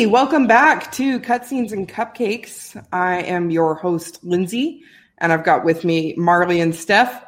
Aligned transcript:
Hey, 0.00 0.06
welcome 0.06 0.46
back 0.46 0.90
to 0.92 1.20
Cutscenes 1.20 1.72
and 1.72 1.86
Cupcakes. 1.86 2.74
I 2.90 3.16
am 3.20 3.50
your 3.50 3.74
host, 3.74 4.18
Lindsay, 4.24 4.80
and 5.18 5.30
I've 5.30 5.44
got 5.44 5.62
with 5.62 5.84
me 5.84 6.14
Marley 6.16 6.62
and 6.62 6.74
Steph. 6.74 7.22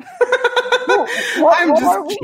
What 1.37 1.55
I'm 1.61 1.77
just. 1.77 2.19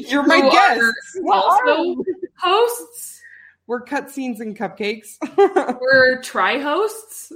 You're 0.10 0.26
my 0.26 0.40
Who 0.42 0.50
guest. 0.50 0.82
are 1.26 1.32
also 1.32 2.04
hosts. 2.36 3.22
We're 3.66 3.82
Cutscenes 3.86 4.40
and 4.40 4.54
Cupcakes. 4.54 5.16
We're 5.80 6.20
tri 6.20 6.58
hosts. 6.58 7.32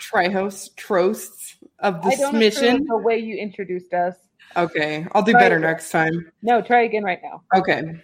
Tri-hosts, 0.00 0.70
trosts 0.76 1.54
of 1.78 2.02
the 2.02 2.08
I 2.08 2.16
don't 2.16 2.32
smission. 2.34 2.74
approve 2.74 2.88
the 2.88 2.96
way 2.96 3.18
you 3.20 3.36
introduced 3.36 3.94
us. 3.94 4.16
Okay, 4.56 5.06
I'll 5.12 5.22
do 5.22 5.30
Try 5.30 5.42
better 5.42 5.56
again. 5.58 5.70
next 5.70 5.90
time. 5.92 6.32
No, 6.42 6.60
try 6.60 6.82
again 6.82 7.04
right 7.04 7.20
now. 7.22 7.44
Okay. 7.54 8.02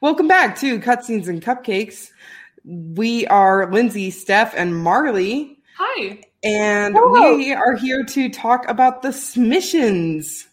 Welcome 0.00 0.26
back 0.26 0.56
to 0.60 0.78
Cutscenes 0.78 1.28
and 1.28 1.42
Cupcakes. 1.42 2.10
We 2.64 3.26
are 3.26 3.70
Lindsay, 3.70 4.10
Steph, 4.10 4.54
and 4.56 4.74
Marley, 4.82 5.58
Hi. 5.76 6.20
and 6.42 6.94
Hello. 6.96 7.36
we 7.36 7.52
are 7.52 7.76
here 7.76 8.02
to 8.04 8.28
talk 8.30 8.66
about 8.68 9.02
the 9.02 9.12
Smissions. 9.12 10.48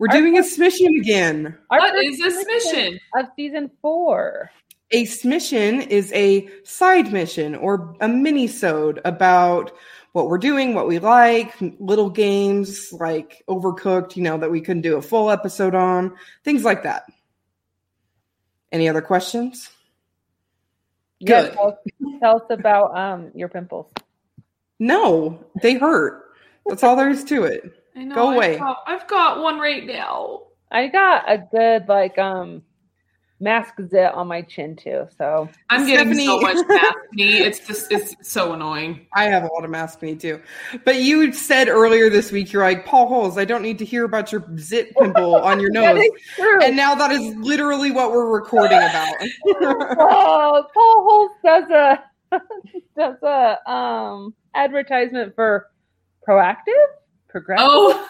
We're 0.00 0.08
Our 0.10 0.16
doing 0.16 0.38
a 0.38 0.42
Smission 0.42 0.98
again. 0.98 1.56
Our 1.70 1.78
What 1.78 1.94
first 1.94 2.08
is 2.08 2.20
a 2.20 2.30
submission? 2.32 2.98
of 3.14 3.26
season 3.36 3.70
four? 3.80 4.50
A 4.90 5.04
Smission 5.04 5.86
is 5.86 6.12
a 6.12 6.48
side 6.64 7.12
mission 7.12 7.54
or 7.54 7.94
a 8.00 8.08
mini-sode 8.08 9.00
about 9.04 9.70
what 10.12 10.28
we're 10.28 10.38
doing, 10.38 10.74
what 10.74 10.88
we 10.88 10.98
like, 10.98 11.54
little 11.78 12.10
games 12.10 12.92
like 12.92 13.44
Overcooked, 13.48 14.16
you 14.16 14.22
know, 14.24 14.36
that 14.36 14.50
we 14.50 14.60
couldn't 14.60 14.82
do 14.82 14.96
a 14.96 15.02
full 15.02 15.30
episode 15.30 15.76
on, 15.76 16.16
things 16.44 16.64
like 16.64 16.82
that. 16.82 17.04
Any 18.72 18.88
other 18.88 19.00
questions? 19.00 19.70
Yeah, 21.24 21.42
Good. 21.42 21.52
tell, 21.54 21.68
us- 21.68 22.18
tell 22.20 22.36
us 22.36 22.42
about 22.50 22.96
um 22.96 23.30
your 23.34 23.48
pimples. 23.48 23.90
No, 24.80 25.38
they 25.62 25.74
hurt. 25.74 26.24
That's 26.66 26.82
all 26.82 26.96
there 26.96 27.10
is 27.10 27.24
to 27.24 27.44
it. 27.44 27.72
I 27.94 28.04
know. 28.04 28.14
Go 28.14 28.28
I've 28.30 28.36
away. 28.36 28.58
got- 28.58 28.82
I've 28.86 29.06
got 29.08 29.40
one 29.42 29.58
right 29.58 29.84
now. 29.86 30.42
I 30.70 30.88
got 30.88 31.30
a 31.30 31.38
good 31.38 31.88
like 31.88 32.18
um 32.18 32.62
mask 33.42 33.74
zit 33.88 34.14
on 34.14 34.28
my 34.28 34.40
chin 34.42 34.76
too. 34.76 35.06
So 35.18 35.48
I'm 35.68 35.84
getting 35.86 36.14
so 36.14 36.38
Stephanie- 36.40 36.64
much 36.64 36.66
maskne. 36.80 37.40
It's 37.46 37.66
just 37.66 37.90
it's 37.92 38.14
so 38.22 38.52
annoying. 38.52 39.06
I 39.14 39.24
have 39.24 39.42
a 39.42 39.48
lot 39.52 39.64
of 39.64 39.70
maskne 39.70 40.18
too. 40.18 40.40
But 40.84 41.02
you 41.02 41.32
said 41.32 41.68
earlier 41.68 42.08
this 42.08 42.30
week, 42.32 42.52
you're 42.52 42.62
like, 42.62 42.86
Paul 42.86 43.08
Holes, 43.08 43.36
I 43.36 43.44
don't 43.44 43.62
need 43.62 43.78
to 43.80 43.84
hear 43.84 44.04
about 44.04 44.32
your 44.32 44.44
zit 44.56 44.94
pimple 44.96 45.34
on 45.36 45.60
your 45.60 45.70
nose. 45.72 46.00
is 46.00 46.10
true. 46.36 46.62
And 46.62 46.76
now 46.76 46.94
that 46.94 47.10
is 47.10 47.34
literally 47.36 47.90
what 47.90 48.12
we're 48.12 48.30
recording 48.30 48.78
about. 48.78 49.14
oh, 49.98 50.64
Paul 50.72 51.04
Holes 51.04 51.30
does 51.44 51.70
a 51.70 52.02
does 52.96 53.16
a 53.22 53.70
um 53.70 54.34
advertisement 54.54 55.34
for 55.34 55.68
Proactiv, 56.26 56.72
progressive, 57.28 57.66
Oh. 57.68 58.08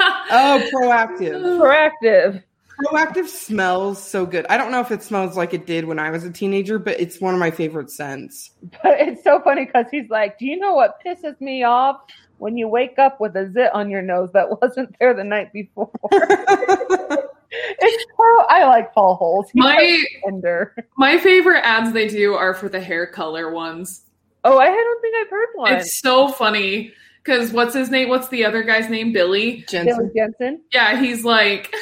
oh, 0.00 0.68
Proactiv. 0.74 1.32
Proactiv. 1.60 2.42
Proactiv 2.82 3.26
smells 3.28 4.02
so 4.02 4.26
good. 4.26 4.46
I 4.48 4.56
don't 4.56 4.70
know 4.70 4.80
if 4.80 4.90
it 4.90 5.02
smells 5.02 5.36
like 5.36 5.54
it 5.54 5.66
did 5.66 5.84
when 5.84 5.98
I 5.98 6.10
was 6.10 6.24
a 6.24 6.30
teenager, 6.30 6.78
but 6.78 6.98
it's 7.00 7.20
one 7.20 7.34
of 7.34 7.40
my 7.40 7.50
favorite 7.50 7.90
scents. 7.90 8.50
But 8.82 9.00
it's 9.00 9.22
so 9.22 9.40
funny 9.40 9.64
because 9.66 9.86
he's 9.90 10.08
like, 10.10 10.38
"Do 10.38 10.46
you 10.46 10.58
know 10.58 10.74
what 10.74 10.98
pisses 11.04 11.40
me 11.40 11.62
off 11.62 12.00
when 12.38 12.56
you 12.56 12.66
wake 12.68 12.98
up 12.98 13.20
with 13.20 13.36
a 13.36 13.50
zit 13.52 13.72
on 13.74 13.90
your 13.90 14.02
nose 14.02 14.30
that 14.32 14.48
wasn't 14.62 14.94
there 14.98 15.14
the 15.14 15.24
night 15.24 15.52
before?" 15.52 15.90
it's 16.12 18.04
so 18.16 18.46
I 18.48 18.64
like 18.66 18.92
Paul 18.92 19.14
Holes. 19.16 19.50
He's 19.52 19.62
My 19.62 19.76
like 19.76 20.22
tender. 20.24 20.74
my 20.96 21.18
favorite 21.18 21.60
ads 21.64 21.92
they 21.92 22.08
do 22.08 22.34
are 22.34 22.54
for 22.54 22.68
the 22.68 22.80
hair 22.80 23.06
color 23.06 23.52
ones. 23.52 24.02
Oh, 24.42 24.58
I 24.58 24.66
don't 24.66 25.00
think 25.00 25.16
I've 25.16 25.30
heard 25.30 25.48
one. 25.54 25.72
It's 25.74 26.00
so 26.00 26.28
funny 26.28 26.92
because 27.22 27.52
what's 27.52 27.74
his 27.74 27.90
name? 27.90 28.08
What's 28.08 28.28
the 28.28 28.44
other 28.44 28.62
guy's 28.62 28.90
name? 28.90 29.12
Billy. 29.12 29.64
Billy 29.70 29.86
Jensen. 29.86 30.12
Jensen. 30.14 30.62
Yeah, 30.72 31.00
he's 31.00 31.24
like, 31.24 31.74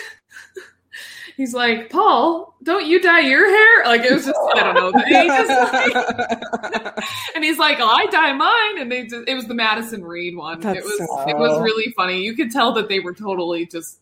he's 1.37 1.55
like, 1.55 1.91
Paul, 1.91 2.55
don't 2.63 2.87
you 2.87 3.01
dye 3.01 3.21
your 3.21 3.49
hair? 3.49 3.85
Like 3.87 4.03
it 4.05 4.13
was 4.13 4.25
just, 4.27 4.39
I 4.55 4.63
don't 4.63 4.75
know. 4.75 5.01
He 5.05 5.13
just- 5.29 5.49
like, 6.63 7.05
and 7.35 7.45
he's 7.45 7.59
like, 7.59 7.79
oh, 7.81 7.87
I 7.89 8.07
dye 8.07 8.33
mine, 8.33 8.81
and 8.81 8.91
they 8.91 9.05
just, 9.07 9.29
it 9.29 9.35
was 9.35 9.47
the 9.47 9.55
Madison 9.55 10.05
Reed 10.05 10.37
one. 10.37 10.61
That's 10.61 10.79
it 10.79 10.85
was, 10.85 10.99
so 10.99 11.29
it 11.29 11.37
was 11.37 11.61
really 11.63 11.93
funny. 11.97 12.23
You 12.23 12.35
could 12.35 12.51
tell 12.51 12.73
that 12.75 12.89
they 12.89 13.01
were 13.01 13.15
totally 13.15 13.67
just, 13.67 13.99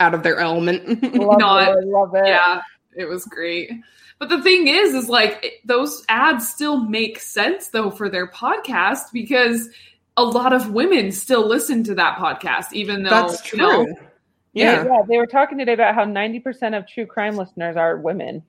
Out 0.00 0.14
of 0.14 0.22
their 0.22 0.38
element. 0.38 1.02
Love 1.16 1.38
Not- 1.38 1.78
it. 1.78 1.86
Love 1.86 2.14
it. 2.14 2.26
yeah, 2.26 2.60
it 2.94 3.06
was 3.06 3.24
great. 3.24 3.70
But 4.18 4.28
the 4.28 4.42
thing 4.42 4.68
is, 4.68 4.94
is 4.94 5.08
like 5.08 5.60
those 5.64 6.04
ads 6.08 6.48
still 6.48 6.84
make 6.84 7.18
sense 7.18 7.68
though 7.68 7.90
for 7.90 8.08
their 8.08 8.28
podcast 8.28 9.10
because 9.12 9.68
a 10.16 10.22
lot 10.22 10.52
of 10.52 10.70
women 10.70 11.10
still 11.10 11.44
listen 11.48 11.82
to 11.84 11.94
that 11.96 12.18
podcast, 12.18 12.72
even 12.72 13.02
though 13.02 13.10
That's 13.10 13.52
you 13.52 13.58
know, 13.58 13.86
Yeah. 14.52 14.84
yeah. 14.84 15.02
They 15.08 15.16
were 15.16 15.26
talking 15.26 15.58
today 15.58 15.72
about 15.72 15.94
how 15.94 16.04
ninety 16.04 16.40
percent 16.40 16.74
of 16.74 16.86
true 16.86 17.06
crime 17.06 17.36
listeners 17.36 17.76
are 17.76 17.96
women, 17.96 18.42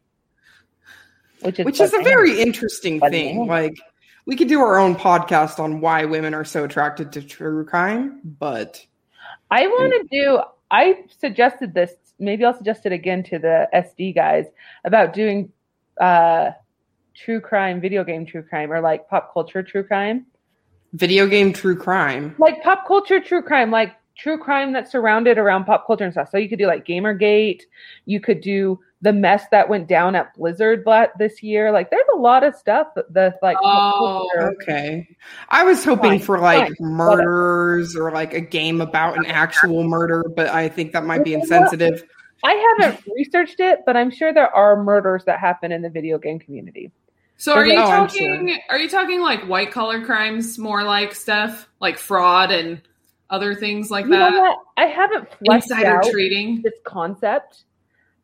which 1.41 1.59
is 1.59 1.65
Which 1.65 1.79
is 1.79 1.93
a 1.93 2.01
very 2.01 2.41
interesting 2.41 2.99
thing. 2.99 3.47
Like, 3.47 3.75
we 4.25 4.35
could 4.35 4.49
do 4.49 4.59
our 4.59 4.77
own 4.77 4.95
podcast 4.95 5.59
on 5.59 5.81
why 5.81 6.05
women 6.05 6.33
are 6.33 6.45
so 6.45 6.63
attracted 6.65 7.11
to 7.13 7.21
true 7.21 7.65
crime, 7.65 8.19
but 8.23 8.85
I 9.49 9.67
want 9.67 9.93
to 9.93 10.07
do. 10.09 10.41
I 10.71 11.03
suggested 11.19 11.73
this. 11.73 11.93
Maybe 12.19 12.43
I'll 12.45 12.57
suggest 12.57 12.85
it 12.85 12.91
again 12.91 13.23
to 13.23 13.39
the 13.39 13.67
SD 13.73 14.15
guys 14.15 14.45
about 14.83 15.13
doing 15.13 15.51
uh, 15.99 16.51
true 17.13 17.39
crime, 17.39 17.79
video 17.79 18.03
game 18.03 18.25
true 18.25 18.43
crime, 18.43 18.71
or 18.71 18.81
like 18.81 19.07
pop 19.07 19.33
culture 19.33 19.63
true 19.63 19.83
crime, 19.83 20.25
video 20.93 21.27
game 21.27 21.53
true 21.53 21.75
crime. 21.77 22.35
like 22.37 22.61
pop 22.63 22.87
culture 22.87 23.19
true 23.19 23.41
crime, 23.41 23.71
like 23.71 23.95
true 24.15 24.37
crime 24.37 24.73
that's 24.73 24.91
surrounded 24.91 25.37
around 25.37 25.65
pop 25.65 25.87
culture 25.87 26.03
and 26.03 26.13
stuff. 26.13 26.29
So 26.29 26.37
you 26.37 26.49
could 26.49 26.59
do 26.59 26.67
like 26.67 26.85
GamerGate. 26.85 27.61
You 28.05 28.19
could 28.19 28.41
do 28.41 28.79
the 29.01 29.11
mess 29.11 29.43
that 29.51 29.67
went 29.67 29.87
down 29.87 30.15
at 30.15 30.33
Blizzard 30.35 30.85
this 31.17 31.43
year. 31.43 31.71
Like 31.71 31.89
there's 31.91 32.05
a 32.13 32.17
lot 32.17 32.43
of 32.43 32.55
stuff 32.55 32.87
that, 32.95 33.11
that's 33.13 33.41
like 33.41 33.57
Oh, 33.61 34.29
culture. 34.33 34.53
Okay. 34.61 35.07
I 35.49 35.63
was 35.63 35.83
hoping 35.83 36.11
Fine, 36.11 36.19
for 36.19 36.39
like 36.39 36.67
fine, 36.77 36.87
murders 36.89 37.95
or 37.95 38.11
like 38.11 38.33
a 38.33 38.41
game 38.41 38.81
about 38.81 39.17
an 39.17 39.25
actual 39.25 39.83
murder, 39.83 40.23
but 40.35 40.47
I 40.47 40.69
think 40.69 40.93
that 40.93 41.05
might 41.05 41.23
be 41.23 41.33
insensitive. 41.33 42.03
I 42.43 42.75
haven't 42.79 43.03
researched 43.15 43.59
it, 43.59 43.79
but 43.85 43.95
I'm 43.95 44.11
sure 44.11 44.33
there 44.33 44.53
are 44.53 44.81
murders 44.83 45.23
that 45.25 45.39
happen 45.39 45.71
in 45.71 45.81
the 45.81 45.89
video 45.89 46.17
game 46.17 46.39
community. 46.39 46.91
So 47.37 47.53
are 47.53 47.65
you 47.65 47.77
Oh, 47.77 47.83
I'm 47.83 48.07
talking 48.07 48.57
are 48.69 48.77
you 48.77 48.89
talking 48.89 49.19
like 49.19 49.41
white 49.47 49.71
collar 49.71 50.05
crimes 50.05 50.57
more 50.57 50.83
like 50.83 51.13
stuff 51.13 51.67
like 51.81 51.97
fraud 51.97 52.51
and 52.51 52.81
other 53.29 53.55
things 53.55 53.89
like 53.91 54.05
You 54.05 54.11
that? 54.11 54.55
I 54.77 54.85
haven't 54.85 55.27
fleshed 55.39 55.71
Insider 55.71 55.97
out 55.97 56.03
trading. 56.11 56.61
this 56.61 56.73
concept, 56.83 57.63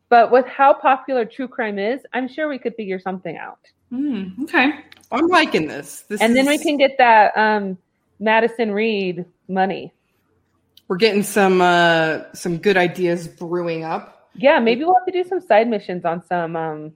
but 0.09 0.31
with 0.31 0.45
how 0.45 0.73
popular 0.73 1.25
true 1.25 1.47
crime 1.47 1.79
is, 1.79 2.01
I'm 2.13 2.27
sure 2.27 2.47
we 2.47 2.59
could 2.59 2.75
figure 2.75 2.99
something 2.99 3.37
out. 3.37 3.59
Hmm, 3.89 4.27
okay. 4.43 4.81
I'm 5.11 5.27
liking 5.27 5.67
this. 5.67 6.01
This 6.01 6.21
And 6.21 6.35
then 6.35 6.45
we 6.45 6.57
can 6.59 6.77
get 6.77 6.97
that 6.99 7.35
um, 7.35 7.77
Madison 8.19 8.71
Reed 8.71 9.25
money. 9.47 9.91
we're 10.87 10.97
getting 10.97 11.23
some 11.23 11.61
uh 11.61 12.21
some 12.33 12.57
good 12.57 12.77
ideas 12.77 13.27
brewing 13.27 13.83
up. 13.83 14.29
Yeah, 14.35 14.59
maybe 14.59 14.83
we'll 14.83 14.93
have 14.95 15.05
to 15.07 15.11
do 15.11 15.27
some 15.27 15.41
side 15.41 15.67
missions 15.67 16.05
on 16.05 16.23
some 16.25 16.55
um, 16.55 16.93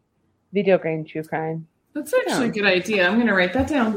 video 0.54 0.78
game 0.78 1.04
true 1.04 1.24
crime. 1.24 1.68
That's 1.94 2.14
actually 2.14 2.46
Yeah. 2.46 2.52
a 2.52 2.54
good 2.54 2.66
idea. 2.66 3.08
I'm 3.10 3.18
gonna 3.20 3.34
write 3.36 3.54
that 3.54 3.68
down. 3.68 3.94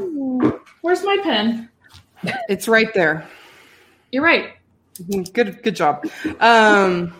Where's 0.81 1.03
my 1.03 1.17
pen? 1.23 1.69
It's 2.49 2.67
right 2.67 2.91
there. 2.95 3.27
You're 4.11 4.23
right. 4.23 4.53
Good 5.09 5.61
good 5.63 5.75
job. 5.75 6.05
Um 6.39 7.13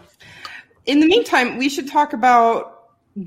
in 0.85 1.01
the 1.01 1.05
meantime, 1.05 1.57
we 1.57 1.69
should 1.69 1.89
talk 1.89 2.13
about 2.13 2.73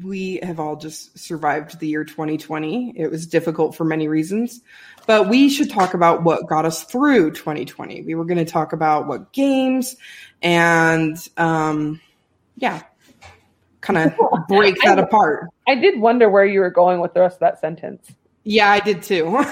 we 0.03 0.41
have 0.43 0.61
all 0.61 0.77
just 0.77 1.19
survived 1.19 1.79
the 1.81 1.89
year 1.89 2.05
2020. 2.05 2.95
It 2.97 3.11
was 3.11 3.27
difficult 3.27 3.75
for 3.75 3.85
many 3.85 4.09
reasons, 4.09 4.61
but 5.07 5.29
we 5.29 5.51
should 5.51 5.71
talk 5.71 5.95
about 5.95 6.23
what 6.23 6.47
got 6.47 6.65
us 6.65 6.85
through 6.85 7.33
2020. 7.33 8.03
We 8.03 8.15
were 8.15 8.25
going 8.25 8.39
to 8.39 8.51
talk 8.51 8.73
about 8.73 9.09
what 9.09 9.33
games 9.33 9.97
and 10.43 11.17
um 11.37 12.01
yeah, 12.57 12.83
kind 13.81 13.99
of 13.99 14.49
break 14.49 14.77
that 14.85 14.99
apart. 14.99 15.49
I 15.67 15.75
did 15.75 16.01
wonder 16.01 16.29
where 16.29 16.45
you 16.45 16.61
were 16.61 16.71
going 16.71 17.01
with 17.01 17.15
the 17.15 17.21
rest 17.21 17.37
of 17.37 17.41
that 17.41 17.61
sentence. 17.61 18.07
Yeah, 18.45 18.71
I 18.71 18.81
did 18.81 19.03
too. 19.03 19.27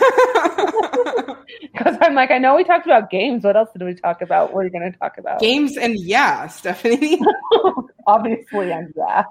Because 1.73 1.97
I'm 2.00 2.15
like, 2.15 2.31
I 2.31 2.38
know 2.38 2.56
we 2.56 2.65
talked 2.65 2.87
about 2.87 3.11
games. 3.11 3.44
What 3.44 3.56
else 3.56 3.69
did 3.76 3.85
we 3.85 3.94
talk 3.94 4.23
about? 4.23 4.53
What 4.55 4.61
are 4.61 4.65
you 4.65 4.70
going 4.70 4.91
to 4.91 4.99
talk 4.99 5.19
about? 5.19 5.38
games 5.41 5.76
and 5.76 5.99
yeah, 5.99 6.47
Stephanie. 6.47 7.20
Obviously, 8.06 8.73
and 8.73 8.93
yeah. 8.97 9.25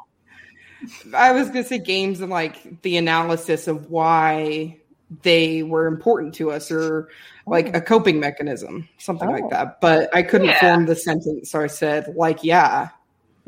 I 1.16 1.32
was 1.32 1.48
gonna 1.48 1.64
say 1.64 1.80
games 1.80 2.22
and 2.22 2.30
like 2.30 2.82
the 2.84 2.98
analysis 2.98 3.68
of 3.68 3.90
why 3.90 4.78
they 5.24 5.64
were 5.64 5.88
important 5.88 6.36
to 6.36 6.52
us 6.52 6.70
or 6.72 7.10
like 7.48 7.70
a 7.70 7.78
oh. 7.78 7.82
coping 7.82 8.20
mechanism, 8.20 8.88
something 9.00 9.28
Oh. 9.28 9.32
like 9.32 9.50
that. 9.50 9.82
But 9.82 10.16
I 10.16 10.22
couldn't 10.22 10.48
Yeah. 10.48 10.60
form 10.60 10.86
the 10.86 10.96
sentence, 10.96 11.50
so 11.50 11.62
I 11.62 11.68
said 11.68 12.14
like 12.16 12.44
yeah. 12.44 12.90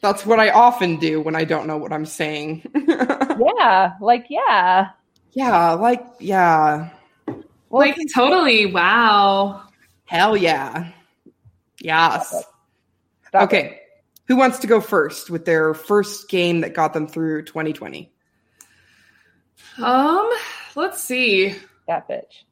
That's 0.00 0.24
what 0.26 0.38
I 0.40 0.50
often 0.50 0.96
do 0.98 1.20
when 1.20 1.34
I 1.36 1.44
don't 1.44 1.66
know 1.66 1.76
what 1.78 1.92
I'm 1.92 2.06
saying. 2.06 2.62
yeah, 2.86 3.92
like 4.00 4.26
yeah. 4.28 4.88
Yeah, 5.32 5.72
like 5.72 6.04
yeah. 6.18 6.90
Well, 7.26 7.88
like 7.88 7.96
totally. 8.14 8.66
Wow. 8.66 9.62
Hell 10.04 10.36
yeah. 10.36 10.92
Yes. 11.80 12.44
stop 13.28 13.42
Okay. 13.44 13.64
it. 13.64 13.78
Who 14.28 14.36
wants 14.36 14.60
to 14.60 14.66
go 14.66 14.80
first 14.80 15.30
with 15.30 15.44
their 15.44 15.74
first 15.74 16.28
game 16.28 16.60
that 16.60 16.74
got 16.74 16.92
them 16.92 17.06
through 17.08 17.44
2020? 17.44 18.12
Um, 19.78 20.30
let's 20.74 21.02
see. 21.02 21.54
That 21.88 22.08
bitch. 22.08 22.44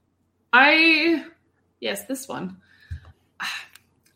I 0.53 1.25
yes, 1.81 2.07
this 2.07 2.27
one. 2.29 2.57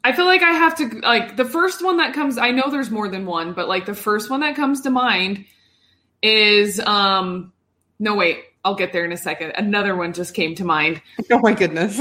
I 0.03 0.13
feel 0.13 0.27
like 0.27 0.43
I 0.43 0.53
have 0.53 0.77
to 0.77 1.01
like 1.01 1.37
the 1.37 1.45
first 1.45 1.83
one 1.83 1.97
that 1.99 2.13
comes 2.13 2.37
I 2.37 2.51
know 2.51 2.71
there's 2.71 2.91
more 2.91 3.09
than 3.09 3.25
one, 3.25 3.55
but 3.55 3.69
like 3.69 3.87
the 3.87 3.95
first 3.95 4.29
one 4.31 4.41
that 4.41 4.57
comes 4.57 4.83
to 4.83 4.91
mind 4.91 5.47
is 6.23 6.81
um 6.81 7.53
no 7.99 8.15
wait, 8.15 8.45
I'll 8.65 8.75
get 8.75 8.93
there 8.93 9.05
in 9.05 9.13
a 9.13 9.17
second. 9.17 9.53
Another 9.57 9.95
one 9.97 10.13
just 10.13 10.35
came 10.35 10.55
to 10.57 10.65
mind. 10.65 11.03
Oh 11.31 11.39
my 11.41 11.53
goodness. 11.55 12.01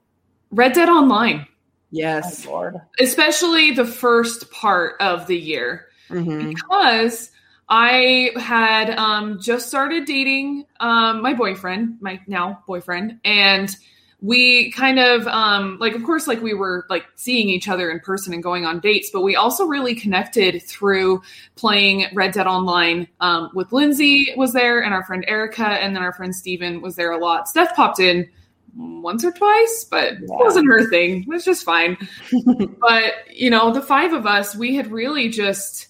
Red 0.50 0.72
Dead 0.72 0.88
Online, 0.88 1.38
My 1.38 1.46
yes. 1.90 2.46
lord. 2.46 2.76
especially 3.00 3.72
the 3.72 3.84
first 3.84 4.50
part 4.50 5.00
of 5.00 5.26
the 5.26 5.36
year. 5.38 5.86
hmm 6.08 6.50
because 6.50 7.30
I 7.68 8.30
had 8.36 8.90
um, 8.90 9.40
just 9.40 9.68
started 9.68 10.04
dating 10.04 10.66
um, 10.80 11.22
my 11.22 11.32
boyfriend, 11.34 11.96
my 12.00 12.20
now 12.26 12.62
boyfriend, 12.66 13.20
and 13.24 13.74
we 14.24 14.70
kind 14.70 14.98
of 14.98 15.26
um, 15.26 15.76
like, 15.78 15.94
of 15.94 16.02
course, 16.02 16.26
like 16.26 16.40
we 16.40 16.54
were 16.54 16.86
like 16.88 17.04
seeing 17.14 17.50
each 17.50 17.68
other 17.68 17.90
in 17.90 18.00
person 18.00 18.32
and 18.32 18.42
going 18.42 18.64
on 18.64 18.80
dates, 18.80 19.10
but 19.12 19.20
we 19.20 19.36
also 19.36 19.66
really 19.66 19.94
connected 19.94 20.62
through 20.62 21.20
playing 21.56 22.06
Red 22.14 22.32
Dead 22.32 22.46
Online 22.46 23.06
um, 23.20 23.50
with 23.52 23.70
Lindsay 23.70 24.32
was 24.34 24.54
there, 24.54 24.82
and 24.82 24.94
our 24.94 25.04
friend 25.04 25.26
Erica, 25.28 25.66
and 25.66 25.94
then 25.94 26.02
our 26.02 26.14
friend 26.14 26.34
Steven 26.34 26.80
was 26.80 26.96
there 26.96 27.12
a 27.12 27.18
lot. 27.18 27.48
Steph 27.48 27.76
popped 27.76 28.00
in 28.00 28.26
once 28.74 29.22
or 29.26 29.30
twice, 29.30 29.86
but 29.90 30.14
it 30.14 30.20
wasn't 30.22 30.68
her 30.68 30.88
thing. 30.88 31.24
It 31.24 31.28
was 31.28 31.44
just 31.44 31.62
fine. 31.62 31.98
but 32.80 33.12
you 33.30 33.50
know, 33.50 33.74
the 33.74 33.82
five 33.82 34.14
of 34.14 34.24
us, 34.24 34.56
we 34.56 34.74
had 34.74 34.90
really 34.90 35.28
just 35.28 35.88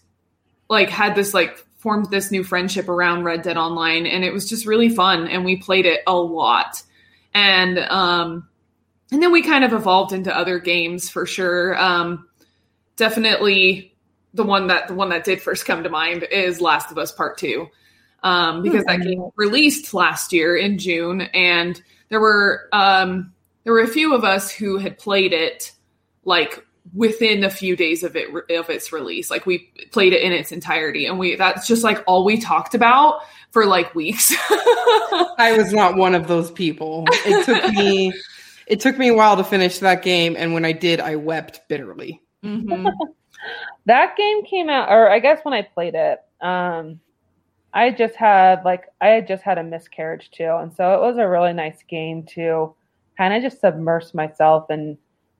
like 0.69 0.90
had 0.90 1.14
this 1.14 1.34
like 1.34 1.64
formed 1.76 2.10
this 2.10 2.32
new 2.32 2.42
friendship 2.42 2.88
around 2.88 3.22
Red 3.22 3.42
Dead 3.42 3.56
Online 3.56 4.06
and 4.06 4.25
it 4.25 4.32
was 4.32 4.48
just 4.48 4.66
really 4.66 4.88
fun 4.88 5.28
and 5.28 5.44
we 5.44 5.56
played 5.56 5.86
it 5.86 6.00
a 6.08 6.16
lot. 6.16 6.82
And 7.34 7.78
um 7.78 8.48
and 9.12 9.22
then 9.22 9.32
we 9.32 9.42
kind 9.42 9.64
of 9.64 9.72
evolved 9.72 10.12
into 10.12 10.36
other 10.36 10.58
games 10.58 11.10
for 11.10 11.26
sure. 11.26 11.78
Um 11.78 12.28
definitely 12.96 13.94
the 14.32 14.44
one 14.44 14.69
that 14.69 14.88
the 14.88 14.94
one 14.94 15.10
that 15.10 15.25
did 15.25 15.42
first 15.42 15.66
come 15.66 15.82
to 15.82 15.90
mind 15.90 16.25
is 16.25 16.60
Last 16.60 16.90
of 16.90 16.98
Us 16.98 17.12
Part 17.12 17.38
2. 17.38 17.66
Um 18.22 18.62
because 18.62 18.84
that 18.84 19.02
game 19.02 19.28
released 19.36 19.92
last 19.94 20.32
year 20.32 20.56
in 20.56 20.78
June 20.78 21.22
and 21.22 21.81
there 22.08 22.20
were 22.20 22.69
um 22.72 23.32
there 23.64 23.72
were 23.72 23.81
a 23.81 23.88
few 23.88 24.14
of 24.14 24.25
us 24.25 24.50
who 24.50 24.78
had 24.78 24.98
played 24.98 25.32
it 25.32 25.72
like 26.25 26.64
within 26.92 27.44
a 27.44 27.50
few 27.50 27.76
days 27.76 28.02
of 28.02 28.14
it 28.14 28.28
of 28.50 28.69
its 28.69 28.92
release 28.92 29.31
like 29.31 29.46
we 29.46 29.70
played 29.90 30.12
it 30.12 30.22
in 30.22 30.32
its 30.32 30.52
entirety 30.52 31.06
and 31.06 31.19
we 31.19 31.34
that's 31.34 31.66
just 31.66 31.82
like 31.82 32.04
all 32.06 32.25
we 32.25 32.38
talked 32.38 32.75
about 32.75 33.20
for 33.55 33.65
like 33.65 33.95
weeks 33.95 34.35
I 35.39 35.55
was 35.56 35.73
not 35.73 35.97
one 35.97 36.15
of 36.15 36.29
those 36.29 36.51
people. 36.51 37.06
It 37.25 37.47
took 37.47 37.73
me 37.75 38.12
it 38.67 38.81
took 38.81 38.99
me 38.99 39.09
a 39.09 39.15
while 39.15 39.37
to 39.37 39.45
finish 39.45 39.79
that 39.79 40.03
game 40.03 40.37
and 40.37 40.53
when 40.53 40.67
I 40.67 40.73
did 40.73 41.01
I 41.01 41.17
wept 41.17 41.67
bitterly. 41.69 42.21
Mhm. 42.45 42.93
That 43.87 44.17
game 44.17 44.45
came 44.45 44.71
out, 44.71 44.91
or 44.91 45.11
I 45.11 45.19
guess 45.19 45.45
when 45.45 45.53
I 45.53 45.61
played 45.61 45.95
it, 45.95 46.19
um, 46.41 46.99
I 47.75 47.91
just 47.91 48.15
had 48.15 48.65
like 48.65 48.85
I 49.01 49.09
had 49.09 49.27
just 49.27 49.43
had 49.43 49.59
a 49.59 49.62
miscarriage 49.62 50.31
too, 50.31 50.56
and 50.61 50.73
so 50.73 50.95
it 50.95 51.01
was 51.01 51.19
a 51.19 51.29
really 51.29 51.53
nice 51.53 51.83
game 51.83 52.23
to 52.35 52.75
kind 53.19 53.35
of 53.35 53.43
just 53.43 53.61
submerge 53.61 54.15
myself 54.15 54.71
and 54.71 54.97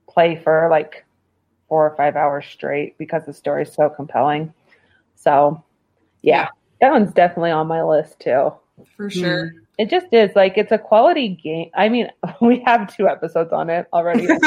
play 0.07 0.35
for 0.35 0.67
like 0.69 1.05
four 1.67 1.89
or 1.89 1.95
five 1.95 2.15
hours 2.15 2.45
straight 2.45 2.97
because 2.97 3.25
the 3.25 3.33
story 3.33 3.63
is 3.63 3.73
so 3.73 3.89
compelling. 3.89 4.53
So, 5.15 5.63
yeah, 6.21 6.49
that 6.81 6.91
one's 6.91 7.13
definitely 7.13 7.51
on 7.51 7.67
my 7.67 7.83
list 7.83 8.19
too. 8.19 8.51
for 8.95 9.09
sure 9.09 9.49
hmm. 9.49 9.57
It 9.77 9.89
just 9.89 10.07
is 10.13 10.31
like 10.35 10.57
it's 10.57 10.71
a 10.71 10.77
quality 10.77 11.29
game. 11.29 11.69
I 11.73 11.89
mean, 11.89 12.09
we 12.41 12.61
have 12.65 12.95
two 12.95 13.07
episodes 13.07 13.51
on 13.51 13.69
it 13.69 13.87
already. 13.91 14.27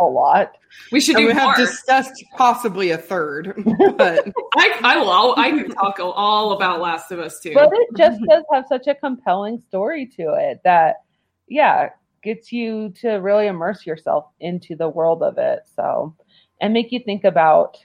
a 0.00 0.04
lot. 0.04 0.52
we 0.92 1.00
should 1.00 1.16
do 1.16 1.26
we 1.26 1.32
have 1.32 1.56
discussed 1.56 2.24
possibly 2.36 2.90
a 2.90 2.98
third, 2.98 3.54
but 3.96 4.28
I, 4.56 4.78
I 4.82 4.96
will 4.96 5.34
i 5.36 5.50
can 5.50 5.70
talk 5.70 5.98
all 6.00 6.52
about 6.52 6.80
last 6.80 7.12
of 7.12 7.18
us 7.18 7.40
too 7.40 7.52
But 7.54 7.70
it 7.72 7.88
just 7.96 8.20
does 8.28 8.44
have 8.52 8.64
such 8.68 8.86
a 8.86 8.94
compelling 8.94 9.62
story 9.68 10.06
to 10.16 10.34
it 10.34 10.60
that, 10.64 11.02
yeah, 11.48 11.90
gets 12.22 12.52
you 12.52 12.90
to 13.00 13.14
really 13.14 13.46
immerse 13.46 13.86
yourself 13.86 14.26
into 14.40 14.76
the 14.76 14.88
world 14.88 15.22
of 15.22 15.38
it. 15.38 15.60
So, 15.76 16.14
and 16.60 16.72
make 16.72 16.92
you 16.92 17.00
think 17.00 17.24
about 17.24 17.78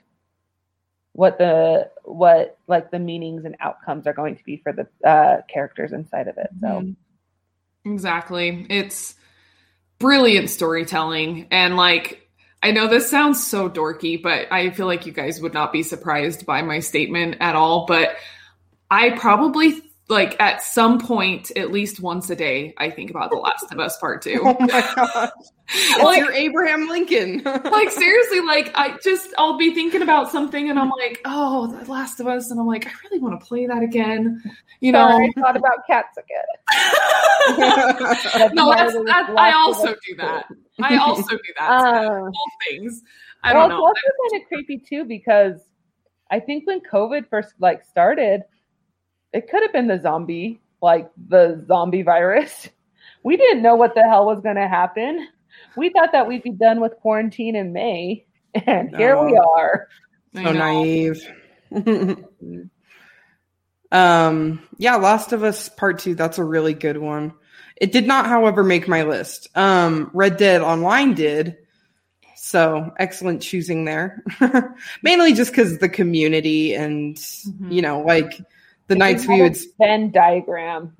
what 1.19 1.37
the 1.37 1.89
what 2.05 2.57
like 2.67 2.91
the 2.91 2.97
meanings 2.97 3.43
and 3.43 3.53
outcomes 3.59 4.07
are 4.07 4.13
going 4.13 4.37
to 4.37 4.43
be 4.45 4.55
for 4.55 4.71
the 4.71 4.87
uh, 5.05 5.41
characters 5.53 5.91
inside 5.91 6.29
of 6.29 6.37
it. 6.37 6.49
So, 6.61 6.67
Mhm. 6.67 6.95
Exactly. 7.83 8.65
It's 8.69 9.15
brilliant 9.99 10.49
storytelling. 10.49 11.47
And 11.51 11.75
like, 11.75 12.25
I 12.63 12.71
know 12.71 12.87
this 12.87 13.11
sounds 13.11 13.45
so 13.45 13.69
dorky, 13.69 14.21
but 14.21 14.47
I 14.49 14.69
feel 14.69 14.85
like 14.85 15.05
you 15.05 15.11
guys 15.11 15.41
would 15.41 15.53
not 15.53 15.73
be 15.73 15.83
surprised 15.83 16.45
by 16.45 16.61
my 16.61 16.79
statement 16.79 17.35
at 17.41 17.53
all. 17.53 17.85
But 17.85 18.15
I 18.89 19.09
probably, 19.09 19.81
like, 20.09 20.39
at 20.41 20.61
some 20.61 20.99
point, 20.99 21.51
at 21.55 21.71
least 21.71 21.99
once 21.99 22.29
a 22.29 22.35
day, 22.35 22.73
I 22.77 22.89
think 22.89 23.09
about 23.11 23.29
The 23.29 23.37
Last 23.37 23.71
of 23.71 23.79
Us 23.79 23.97
Part 23.97 24.21
2. 24.23 24.41
oh 24.43 24.55
my 24.59 24.67
god. 24.95 25.29
It's 25.71 26.03
Like- 26.03 26.17
your 26.17 26.31
Abraham 26.31 26.87
Lincoln. 26.87 27.41
like 27.45 27.91
seriously 27.91 28.39
like 28.41 28.71
i 28.75 28.97
just 29.03 29.33
i'll 29.37 29.57
be 29.57 29.73
thinking 29.73 30.01
about 30.01 30.31
something 30.31 30.69
and 30.69 30.79
i'm 30.79 30.89
like 30.89 31.21
oh 31.25 31.67
the 31.67 31.91
last 31.91 32.19
of 32.19 32.27
us 32.27 32.49
and 32.49 32.59
i'm 32.59 32.65
like 32.65 32.87
i 32.87 32.91
really 33.03 33.19
want 33.19 33.39
to 33.39 33.45
play 33.45 33.67
that 33.67 33.83
again 33.83 34.41
you 34.79 34.91
know 34.91 35.07
I 35.07 35.29
thought 35.39 35.55
about 35.55 35.85
cats 35.87 36.17
again. 36.17 36.45
no 38.55 38.71
that's, 38.73 38.93
That's 39.05 39.29
i 39.37 39.51
also 39.51 39.95
do 40.07 40.15
that 40.17 40.45
i 40.81 40.97
also 40.97 41.35
do 41.37 41.53
that 41.59 41.77
Both 41.99 42.33
things 42.67 43.03
i 43.43 43.53
well, 43.53 43.69
don't 43.69 43.77
it's 43.77 43.79
know 43.79 43.85
also 43.85 44.01
kind 44.31 44.41
of 44.41 44.47
creepy 44.47 44.77
too 44.79 45.05
because 45.05 45.61
I 46.31 46.39
think 46.39 46.67
when 46.67 46.79
COVID 46.81 47.27
first 47.27 47.53
like 47.59 47.83
started, 47.83 48.43
it 49.33 49.49
could 49.49 49.61
have 49.63 49.73
been 49.73 49.87
the 49.87 49.99
zombie, 50.01 50.59
like 50.81 51.09
the 51.27 51.63
zombie 51.67 52.01
virus. 52.03 52.69
We 53.21 53.35
didn't 53.35 53.61
know 53.63 53.75
what 53.75 53.95
the 53.95 54.03
hell 54.03 54.25
was 54.25 54.39
going 54.39 54.55
to 54.55 54.65
happen. 54.69 55.27
We 55.75 55.89
thought 55.89 56.13
that 56.13 56.25
we'd 56.25 56.41
be 56.41 56.51
done 56.51 56.79
with 56.79 56.93
quarantine 57.01 57.53
in 57.57 57.73
May, 57.73 58.25
and 58.65 58.95
here 58.95 59.21
we 59.21 59.35
are. 59.35 59.89
I 60.33 60.43
so 60.45 60.53
know. 60.53 60.59
naive. 60.59 61.21
um, 63.91 64.63
yeah, 64.77 64.95
Last 64.95 65.33
of 65.33 65.43
Us 65.43 65.67
Part 65.67 65.99
Two. 65.99 66.15
That's 66.15 66.37
a 66.37 66.43
really 66.45 66.73
good 66.73 66.97
one. 66.97 67.33
It 67.75 67.91
did 67.91 68.07
not, 68.07 68.25
however, 68.25 68.63
make 68.63 68.87
my 68.87 69.03
list. 69.03 69.49
Um, 69.55 70.11
Red 70.13 70.37
Dead 70.37 70.61
Online 70.61 71.13
did. 71.13 71.57
So 72.35 72.91
excellent 72.99 73.41
choosing 73.41 73.83
there. 73.85 74.23
Mainly 75.03 75.33
just 75.33 75.51
because 75.51 75.77
the 75.79 75.89
community 75.89 76.73
and 76.73 77.15
Mhm. 77.17 77.71
you 77.73 77.81
know, 77.81 78.01
like 78.01 78.39
the 78.89 78.95
If 78.95 78.99
nights 78.99 79.27
we 79.27 79.41
would. 79.41 79.57
Venn 79.77 80.11
diagram. 80.11 80.95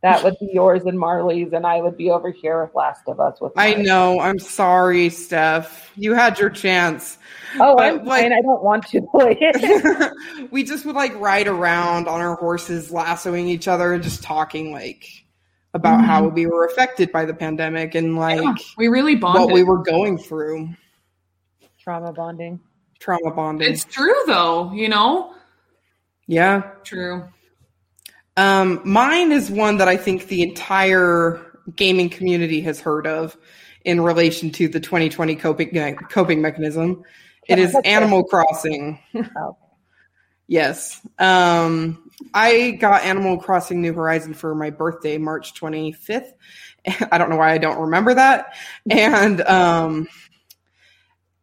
That 0.00 0.22
would 0.22 0.36
be 0.38 0.50
yours 0.52 0.84
and 0.84 0.96
Marley's, 0.96 1.52
and 1.52 1.66
I 1.66 1.80
would 1.80 1.96
be 1.96 2.08
over 2.08 2.30
here 2.30 2.62
with 2.62 2.72
Last 2.72 3.02
of 3.08 3.18
Us. 3.18 3.40
With 3.40 3.52
I 3.56 3.74
know. 3.74 4.20
I'm 4.20 4.38
sorry, 4.38 5.10
Steph. 5.10 5.90
You 5.96 6.14
had 6.14 6.38
your 6.38 6.50
chance. 6.50 7.18
Oh, 7.58 7.74
but, 7.76 7.84
I'm 7.84 8.04
like- 8.04 8.22
fine. 8.22 8.32
I 8.32 8.40
don't 8.40 8.62
want 8.62 8.86
to 8.88 9.02
play 9.02 9.36
it. 9.40 10.12
we 10.52 10.62
just 10.62 10.86
would 10.86 10.94
like 10.94 11.18
ride 11.18 11.48
around 11.48 12.06
on 12.06 12.20
our 12.20 12.36
horses, 12.36 12.92
lassoing 12.92 13.48
each 13.48 13.66
other 13.66 13.92
and 13.92 14.02
just 14.02 14.22
talking 14.22 14.72
like 14.72 15.04
about 15.74 16.04
how 16.04 16.22
mm-hmm. 16.22 16.34
we 16.34 16.46
were 16.46 16.64
affected 16.64 17.10
by 17.10 17.24
the 17.24 17.34
pandemic 17.34 17.96
and 17.96 18.16
like 18.16 18.40
Yeah, 18.40 18.54
we 18.76 18.86
really 18.86 19.16
bonded 19.16 19.46
what 19.46 19.52
we 19.52 19.64
were 19.64 19.82
going 19.82 20.16
through. 20.16 20.68
Trauma 21.80 22.12
bonding. 22.12 22.60
Trauma 23.00 23.32
bonding. 23.32 23.70
it's 23.70 23.84
true 23.84 24.14
though 24.26 24.72
you 24.72 24.88
know 24.88 25.32
yeah. 26.28 26.70
true 26.84 27.28
Um, 28.36 28.80
mine 28.84 29.32
is 29.32 29.50
one 29.50 29.78
that 29.78 29.88
I 29.88 29.96
think 29.96 30.28
the 30.28 30.42
entire 30.42 31.44
gaming 31.74 32.08
community 32.08 32.60
has 32.60 32.80
heard 32.80 33.06
of 33.06 33.36
in 33.84 34.00
relation 34.00 34.50
to 34.50 34.68
the 34.68 34.78
2020 34.78 35.34
coping 35.34 35.96
coping 36.10 36.40
mechanism. 36.40 37.02
It 37.48 37.58
is 37.58 37.76
Animal 37.84 38.24
Crossing. 38.24 39.00
Oh. 39.36 39.56
Yes. 40.46 41.00
Um, 41.18 42.10
I 42.32 42.72
got 42.72 43.02
Animal 43.02 43.38
Crossing 43.38 43.82
New 43.82 43.92
Horizon 43.92 44.34
for 44.34 44.54
my 44.54 44.70
birthday, 44.70 45.18
March 45.18 45.54
25th. 45.54 46.32
I 47.12 47.18
don't 47.18 47.30
know 47.30 47.36
why 47.36 47.52
I 47.52 47.58
don't 47.58 47.78
remember 47.78 48.14
that. 48.14 48.54
And 48.90 49.42
um, 49.42 50.08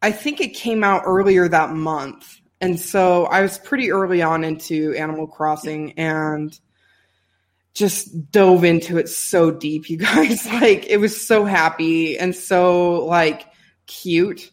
I 0.02 0.12
think 0.12 0.42
it 0.42 0.50
came 0.50 0.84
out 0.84 1.04
earlier 1.06 1.48
that 1.48 1.72
month. 1.72 2.42
And 2.62 2.80
so 2.80 3.26
I 3.26 3.42
was 3.42 3.58
pretty 3.58 3.92
early 3.92 4.22
on 4.22 4.44
into 4.44 4.94
Animal 4.94 5.28
Crossing 5.28 5.94
and 5.94 6.58
just 7.74 8.32
dove 8.32 8.64
into 8.64 8.98
it 8.98 9.10
so 9.10 9.52
deep, 9.52 9.90
you 9.90 9.98
guys. 10.00 10.46
Like 10.46 10.86
it 10.88 10.98
was 10.98 11.26
so 11.26 11.46
happy 11.46 12.18
and 12.18 12.34
so 12.34 13.06
like 13.06 13.46
cute. 13.86 14.52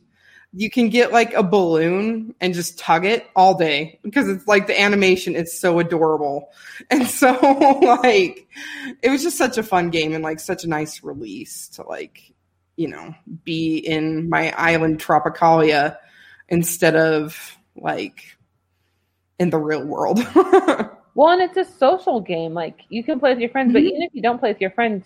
You 0.55 0.69
can 0.69 0.91
get 0.91 1.13
like 1.13 1.33
a 1.33 1.43
balloon 1.43 2.35
and 2.39 2.53
just 2.53 2.79
tug 2.79 3.07
it 3.07 3.27
all 3.35 3.57
day 3.57 3.99
because 4.03 4.29
it's 4.29 4.47
like 4.47 4.67
the 4.67 4.79
animation 4.79 5.35
is 5.35 5.59
so 5.59 5.79
adorable. 5.79 6.51
And 6.91 7.07
so 7.07 7.33
like 8.03 8.47
it 9.01 9.09
was 9.09 9.23
just 9.23 9.39
such 9.39 9.57
a 9.57 9.63
fun 9.63 9.89
game 9.89 10.13
and 10.13 10.23
like 10.23 10.41
such 10.41 10.65
a 10.65 10.69
nice 10.69 11.03
release 11.03 11.69
to 11.69 11.85
like, 11.85 12.35
you 12.77 12.89
know, 12.89 13.15
be 13.45 13.79
in 13.79 14.29
my 14.29 14.53
island 14.59 14.99
Tropicalia 14.99 15.97
instead 16.51 16.97
of 16.97 17.57
like 17.76 18.37
in 19.38 19.50
the 19.50 19.59
real 19.59 19.85
world. 19.85 20.21
Well, 21.14 21.29
and 21.29 21.43
it's 21.43 21.59
a 21.59 21.71
social 21.71 22.21
game. 22.23 22.55
Like 22.55 22.81
you 22.88 23.05
can 23.05 23.21
play 23.21 23.33
with 23.33 23.38
your 23.41 23.50
friends, 23.50 23.73
but 23.75 23.83
Mhm. 23.83 23.87
even 23.88 24.02
if 24.02 24.14
you 24.14 24.23
don't 24.23 24.38
play 24.38 24.50
with 24.50 24.62
your 24.62 24.71
friends, 24.71 25.05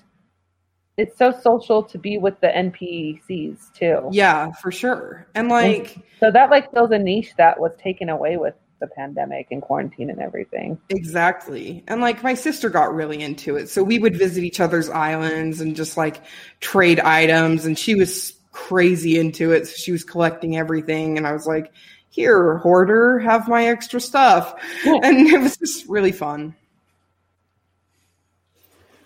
it's 0.97 1.19
so 1.19 1.33
social 1.33 1.83
to 1.83 1.99
be 1.99 2.17
with 2.17 2.41
the 2.41 2.47
NPCs 2.57 3.73
too. 3.75 4.09
yeah, 4.13 4.53
for 4.63 4.71
sure. 4.71 5.27
And 5.35 5.49
like 5.49 5.97
So 6.21 6.31
that 6.31 6.49
like 6.51 6.73
fills 6.73 6.93
a 6.93 6.99
niche 6.99 7.35
that 7.39 7.59
was 7.59 7.73
taken 7.77 8.09
away 8.09 8.37
with 8.37 8.55
the 8.81 8.87
pandemic 8.87 9.49
and 9.51 9.61
quarantine 9.61 10.09
and 10.11 10.21
everything. 10.21 10.79
exactly. 10.91 11.83
And 11.89 12.01
like 12.01 12.23
my 12.23 12.35
sister 12.35 12.69
got 12.71 12.95
really 12.95 13.21
into 13.21 13.57
it. 13.57 13.69
So 13.69 13.83
we 13.83 13.99
would 13.99 14.17
visit 14.17 14.45
each 14.45 14.61
other's 14.61 14.89
islands 14.89 15.61
and 15.61 15.75
just 15.75 15.97
like 15.97 16.23
trade 16.61 17.01
items 17.01 17.65
and 17.67 17.77
she 17.79 17.95
was 17.97 18.35
crazy 18.53 19.19
into 19.19 19.51
it. 19.53 19.67
So 19.67 19.75
she 19.77 19.93
was 19.93 20.05
collecting 20.05 20.57
everything 20.57 21.17
and 21.19 21.27
I 21.27 21.33
was 21.33 21.47
like, 21.47 21.73
"Here, 22.17 22.57
hoarder, 22.57 23.19
have 23.19 23.47
my 23.47 23.67
extra 23.67 24.01
stuff." 24.01 24.55
And 24.87 25.29
it 25.29 25.39
was 25.39 25.59
just 25.59 25.87
really 25.87 26.13
fun. 26.13 26.55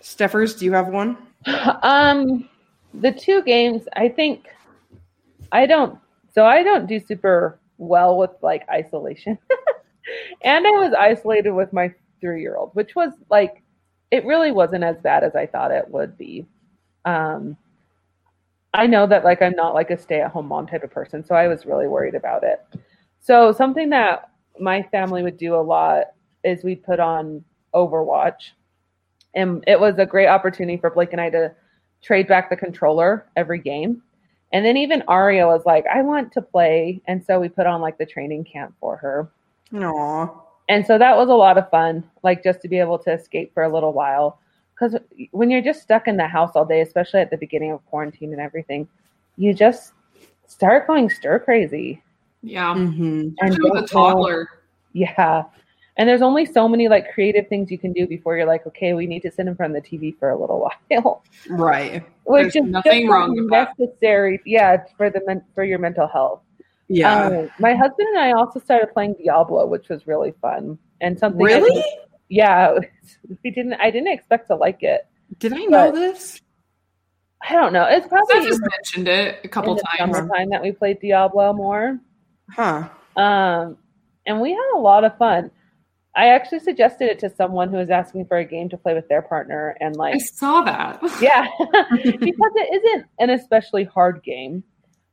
Steffers, 0.01 0.57
do 0.57 0.65
you 0.65 0.71
have 0.71 0.87
one? 0.87 1.17
Um, 1.83 2.47
the 2.93 3.11
two 3.11 3.43
games, 3.43 3.83
I 3.95 4.07
think, 4.07 4.47
I 5.51 5.65
don't. 5.65 5.99
So 6.33 6.45
I 6.45 6.63
don't 6.63 6.87
do 6.87 6.99
super 6.99 7.59
well 7.77 8.17
with 8.17 8.31
like 8.41 8.67
isolation, 8.69 9.37
and 10.41 10.65
I 10.65 10.71
was 10.71 10.93
isolated 10.97 11.51
with 11.51 11.73
my 11.73 11.93
three-year-old, 12.21 12.71
which 12.73 12.95
was 12.95 13.11
like, 13.29 13.61
it 14.11 14.25
really 14.25 14.51
wasn't 14.51 14.83
as 14.83 14.97
bad 15.01 15.23
as 15.23 15.35
I 15.35 15.45
thought 15.45 15.71
it 15.71 15.89
would 15.89 16.17
be. 16.17 16.45
Um, 17.05 17.57
I 18.73 18.87
know 18.87 19.05
that 19.07 19.25
like 19.25 19.41
I'm 19.41 19.55
not 19.55 19.73
like 19.73 19.91
a 19.91 19.97
stay-at-home 19.97 20.47
mom 20.47 20.67
type 20.67 20.83
of 20.83 20.91
person, 20.91 21.25
so 21.25 21.35
I 21.35 21.47
was 21.47 21.65
really 21.65 21.87
worried 21.87 22.15
about 22.15 22.43
it. 22.43 22.61
So 23.21 23.51
something 23.51 23.89
that 23.91 24.31
my 24.59 24.83
family 24.83 25.23
would 25.23 25.37
do 25.37 25.55
a 25.55 25.61
lot 25.61 26.07
is 26.43 26.63
we'd 26.63 26.83
put 26.83 26.99
on 26.99 27.43
Overwatch 27.73 28.51
and 29.33 29.63
it 29.67 29.79
was 29.79 29.97
a 29.97 30.05
great 30.05 30.27
opportunity 30.27 30.77
for 30.77 30.89
Blake 30.89 31.13
and 31.13 31.21
I 31.21 31.29
to 31.29 31.53
trade 32.01 32.27
back 32.27 32.49
the 32.49 32.55
controller 32.55 33.27
every 33.35 33.59
game. 33.59 34.01
And 34.53 34.65
then 34.65 34.75
even 34.75 35.03
Aria 35.07 35.47
was 35.47 35.65
like, 35.65 35.85
I 35.87 36.01
want 36.01 36.33
to 36.33 36.41
play. 36.41 37.01
And 37.07 37.23
so 37.23 37.39
we 37.39 37.47
put 37.47 37.67
on 37.67 37.79
like 37.79 37.97
the 37.97 38.05
training 38.05 38.43
camp 38.43 38.73
for 38.79 38.97
her. 38.97 39.29
Aw. 39.75 40.29
And 40.67 40.85
so 40.85 40.97
that 40.97 41.15
was 41.15 41.29
a 41.29 41.33
lot 41.33 41.57
of 41.57 41.69
fun, 41.69 42.03
like 42.23 42.43
just 42.43 42.61
to 42.61 42.67
be 42.67 42.79
able 42.79 42.99
to 42.99 43.13
escape 43.13 43.53
for 43.53 43.63
a 43.63 43.73
little 43.73 43.93
while. 43.93 44.39
Because 44.73 44.99
when 45.31 45.49
you're 45.49 45.61
just 45.61 45.81
stuck 45.81 46.07
in 46.07 46.17
the 46.17 46.27
house 46.27 46.51
all 46.55 46.65
day, 46.65 46.81
especially 46.81 47.21
at 47.21 47.29
the 47.29 47.37
beginning 47.37 47.71
of 47.71 47.85
quarantine 47.85 48.31
and 48.31 48.41
everything, 48.41 48.87
you 49.37 49.53
just 49.53 49.93
start 50.47 50.87
going 50.87 51.09
stir 51.09 51.39
crazy. 51.39 52.01
Yeah. 52.41 52.73
Mm-hmm. 52.73 53.29
And 53.39 53.57
with 53.61 53.83
a 53.83 53.87
toddler. 53.87 54.49
Yeah. 54.93 55.43
And 55.97 56.07
there's 56.09 56.21
only 56.21 56.45
so 56.45 56.67
many 56.67 56.87
like 56.87 57.11
creative 57.13 57.47
things 57.47 57.69
you 57.69 57.77
can 57.77 57.93
do 57.93 58.07
before 58.07 58.37
you're 58.37 58.45
like, 58.47 58.65
okay, 58.65 58.93
we 58.93 59.05
need 59.05 59.21
to 59.23 59.31
sit 59.31 59.45
in 59.47 59.55
front 59.55 59.75
of 59.75 59.83
the 59.83 59.89
TV 59.97 60.17
for 60.17 60.29
a 60.29 60.39
little 60.39 60.59
while. 60.89 61.23
Right. 61.49 62.03
which 62.23 62.53
There's 62.53 62.55
is 62.65 62.71
nothing 62.71 63.07
wrong 63.07 63.35
with 63.35 63.49
that. 63.51 63.77
necessary. 63.77 64.41
Yeah, 64.45 64.83
for 64.97 65.09
the 65.09 65.21
men- 65.27 65.43
for 65.53 65.63
your 65.63 65.79
mental 65.79 66.07
health. 66.07 66.41
Yeah. 66.87 67.25
Um, 67.27 67.51
my 67.59 67.73
husband 67.75 68.07
and 68.09 68.19
I 68.19 68.31
also 68.31 68.59
started 68.59 68.91
playing 68.93 69.15
Diablo, 69.15 69.65
which 69.67 69.89
was 69.89 70.07
really 70.07 70.33
fun 70.41 70.77
and 71.01 71.17
something. 71.19 71.41
Really? 71.43 71.69
didn't- 71.73 71.85
yeah, 72.29 72.77
we 73.43 73.51
didn't. 73.51 73.73
I 73.73 73.91
didn't 73.91 74.11
expect 74.13 74.47
to 74.47 74.55
like 74.55 74.83
it. 74.83 75.05
Did 75.39 75.53
I 75.53 75.65
know 75.65 75.91
this? 75.91 76.41
I 77.47 77.53
don't 77.53 77.73
know. 77.73 77.85
It's 77.85 78.05
I 78.05 78.09
probably 78.09 78.47
just 78.47 78.61
mentioned 78.61 79.07
it 79.07 79.39
a 79.43 79.47
couple 79.47 79.75
times. 79.75 80.15
summertime 80.15 80.49
that 80.49 80.61
we 80.61 80.71
played 80.71 80.99
Diablo 81.01 81.51
more. 81.53 81.99
Huh. 82.55 82.89
Um, 83.15 83.77
and 84.25 84.39
we 84.39 84.51
had 84.51 84.71
a 84.75 84.79
lot 84.79 85.03
of 85.03 85.17
fun. 85.17 85.51
I 86.15 86.27
actually 86.27 86.59
suggested 86.59 87.09
it 87.09 87.19
to 87.19 87.33
someone 87.33 87.69
who 87.69 87.77
was 87.77 87.89
asking 87.89 88.25
for 88.25 88.37
a 88.37 88.45
game 88.45 88.67
to 88.69 88.77
play 88.77 88.93
with 88.93 89.07
their 89.07 89.21
partner, 89.21 89.77
and 89.79 89.95
like 89.95 90.15
I 90.15 90.17
saw 90.17 90.61
that. 90.61 90.99
Yeah, 91.21 91.47
because 91.59 92.51
it 92.55 92.83
isn't 92.83 93.05
an 93.19 93.29
especially 93.29 93.85
hard 93.85 94.21
game. 94.23 94.63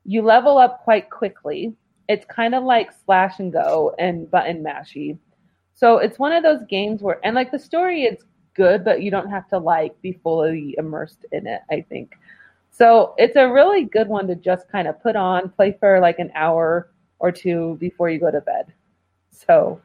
You 0.04 0.22
level 0.22 0.58
up 0.58 0.82
quite 0.82 1.10
quickly. 1.10 1.74
It's 2.08 2.24
kind 2.24 2.54
of 2.54 2.64
like 2.64 2.90
slash 3.04 3.38
and 3.38 3.52
go 3.52 3.94
and 3.98 4.28
button 4.30 4.64
mashy. 4.64 5.18
So 5.74 5.98
it's 5.98 6.18
one 6.18 6.32
of 6.32 6.42
those 6.42 6.62
games 6.68 7.02
where, 7.02 7.20
and 7.22 7.36
like 7.36 7.52
the 7.52 7.58
story 7.58 8.02
is 8.02 8.24
good, 8.54 8.84
but 8.84 9.02
you 9.02 9.10
don't 9.10 9.30
have 9.30 9.46
to 9.50 9.58
like 9.58 10.00
be 10.02 10.18
fully 10.24 10.74
immersed 10.78 11.26
in 11.30 11.46
it, 11.46 11.60
I 11.70 11.82
think. 11.88 12.16
So 12.70 13.14
it's 13.18 13.36
a 13.36 13.48
really 13.48 13.84
good 13.84 14.08
one 14.08 14.26
to 14.26 14.34
just 14.34 14.68
kind 14.68 14.88
of 14.88 15.00
put 15.00 15.14
on, 15.14 15.50
play 15.50 15.76
for 15.78 16.00
like 16.00 16.18
an 16.18 16.32
hour 16.34 16.90
or 17.18 17.32
two 17.32 17.76
before 17.80 18.08
you 18.10 18.18
go 18.18 18.30
to 18.30 18.40
bed. 18.40 18.72
So 19.30 19.80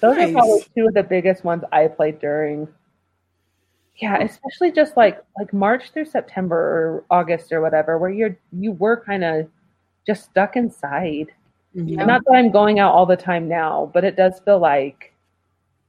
those 0.00 0.16
Nice. 0.16 0.30
are 0.30 0.32
probably 0.32 0.64
two 0.76 0.86
of 0.86 0.94
the 0.94 1.02
biggest 1.02 1.44
ones 1.44 1.64
I 1.72 1.88
played 1.88 2.18
during 2.18 2.68
yeah, 3.98 4.18
especially 4.22 4.72
just 4.72 4.96
like 4.96 5.22
like 5.38 5.52
March 5.52 5.90
through 5.90 6.04
September 6.04 6.56
or 6.56 7.04
August 7.10 7.50
or 7.52 7.62
whatever, 7.62 7.98
where 7.98 8.10
you're 8.10 8.36
you 8.52 8.72
were 8.72 9.00
kind 9.00 9.24
of 9.24 9.48
just 10.06 10.24
stuck 10.24 10.56
inside. 10.56 11.28
Mhm. 11.74 11.98
And 11.98 12.06
not 12.06 12.22
that 12.26 12.34
I'm 12.34 12.50
going 12.50 12.78
out 12.78 12.92
all 12.92 13.06
the 13.06 13.16
time 13.16 13.48
now, 13.48 13.90
but 13.94 14.04
it 14.04 14.16
does 14.16 14.38
feel 14.40 14.58
like 14.58 15.12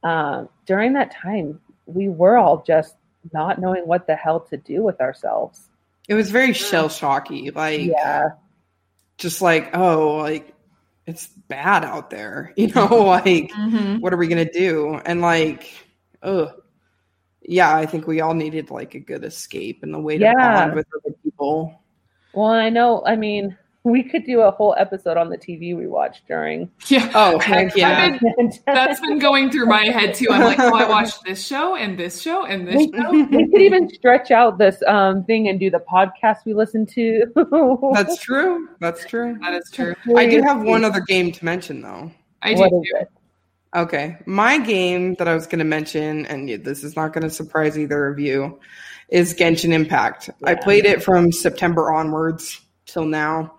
um, 0.03 0.47
during 0.65 0.93
that 0.93 1.11
time 1.11 1.59
we 1.85 2.07
were 2.07 2.37
all 2.37 2.63
just 2.65 2.95
not 3.33 3.59
knowing 3.59 3.85
what 3.85 4.07
the 4.07 4.15
hell 4.15 4.39
to 4.39 4.57
do 4.57 4.83
with 4.83 5.01
ourselves. 5.01 5.69
It 6.07 6.13
was 6.13 6.31
very 6.31 6.53
shell 6.53 6.87
shocky. 6.87 7.51
Like, 7.51 7.81
Yeah, 7.81 8.29
just 9.17 9.41
like, 9.41 9.75
oh, 9.75 10.17
like 10.17 10.53
it's 11.05 11.27
bad 11.27 11.83
out 11.85 12.09
there. 12.09 12.53
You 12.57 12.67
know, 12.67 12.87
like 13.03 13.51
Mhm. 13.51 13.99
what 14.01 14.13
are 14.13 14.17
we 14.17 14.27
gonna 14.27 14.51
do? 14.51 14.95
And 15.05 15.21
like, 15.21 15.71
ugh. 16.23 16.49
Yeah, 17.41 17.73
I 17.73 17.85
think 17.85 18.07
we 18.07 18.19
all 18.19 18.33
needed 18.33 18.71
like 18.71 18.93
a 18.93 18.99
good 18.99 19.23
escape 19.23 19.81
and 19.83 19.93
the 19.93 19.99
way 19.99 20.17
to 20.17 20.25
Yeah. 20.25 20.33
bond 20.33 20.75
with 20.75 20.87
other 20.95 21.15
people. 21.23 21.81
well, 22.33 22.51
I 22.51 22.69
know. 22.69 23.03
I 23.05 23.15
mean, 23.15 23.57
we 23.87 24.03
could 24.03 24.25
do 24.25 24.41
a 24.41 24.51
whole 24.51 24.75
episode 24.77 25.17
on 25.17 25.29
the 25.29 25.37
TV 25.37 25.75
we 25.75 25.87
watched 25.87 26.27
during. 26.27 26.69
Yeah. 26.87 27.09
Oh, 27.15 27.39
heck 27.39 27.75
yeah. 27.75 28.13
I've 28.13 28.19
been- 28.19 28.51
that's 28.65 28.99
been 28.99 29.19
going 29.19 29.49
through 29.49 29.67
my 29.67 29.85
head 29.85 30.13
too. 30.13 30.27
I'm 30.29 30.41
like, 30.41 30.59
oh, 30.59 30.75
I 30.75 30.87
watched 30.87 31.23
this 31.23 31.45
show 31.45 31.75
and 31.75 31.97
this 31.97 32.21
show 32.21 32.45
and 32.45 32.67
this 32.67 32.75
show. 32.93 33.11
we 33.11 33.49
could 33.49 33.61
even 33.61 33.89
stretch 33.89 34.31
out 34.31 34.57
this 34.57 34.81
um, 34.87 35.23
thing 35.23 35.47
and 35.47 35.59
do 35.59 35.69
the 35.69 35.79
podcast 35.79 36.45
we 36.45 36.53
listen 36.53 36.85
to. 36.87 37.23
That's 37.93 38.17
true. 38.19 38.69
That's 38.79 39.05
true. 39.05 39.37
That 39.41 39.53
is 39.53 39.71
true. 39.71 39.95
I 40.15 40.27
do 40.27 40.41
have 40.41 40.61
one 40.63 40.83
other 40.83 41.01
game 41.01 41.31
to 41.31 41.45
mention 41.45 41.81
though. 41.81 42.11
I 42.41 42.53
do 42.53 42.59
What 42.61 42.69
too. 42.69 42.81
it? 42.83 43.07
Okay. 43.75 44.17
My 44.25 44.57
game 44.57 45.15
that 45.15 45.27
I 45.27 45.33
was 45.33 45.45
going 45.45 45.59
to 45.59 45.65
mention, 45.65 46.25
and 46.27 46.49
this 46.63 46.83
is 46.83 46.95
not 46.95 47.13
going 47.13 47.23
to 47.23 47.29
surprise 47.29 47.77
either 47.77 48.07
of 48.07 48.19
you, 48.19 48.59
is 49.09 49.33
Genshin 49.33 49.71
Impact. 49.73 50.29
I 50.43 50.55
played 50.55 50.85
it 50.85 51.03
from 51.03 51.31
September 51.31 51.91
onwards 51.91 52.61
till 52.85 53.05
now, 53.05 53.56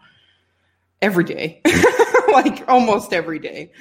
every 1.01 1.25
day, 1.25 1.61
like 2.33 2.69
almost 2.69 3.13
every 3.13 3.39
day. 3.39 3.73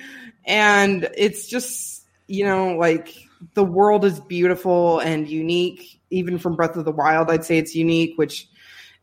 And 0.45 1.09
it's 1.17 1.47
just, 1.47 2.05
you 2.27 2.45
know, 2.45 2.75
like 2.75 3.13
the 3.53 3.63
world 3.63 4.05
is 4.05 4.19
beautiful 4.19 4.99
and 4.99 5.27
unique, 5.27 5.99
even 6.09 6.37
from 6.37 6.55
Breath 6.55 6.75
of 6.75 6.85
the 6.85 6.91
Wild. 6.91 7.29
I'd 7.29 7.45
say 7.45 7.57
it's 7.57 7.75
unique, 7.75 8.17
which 8.17 8.47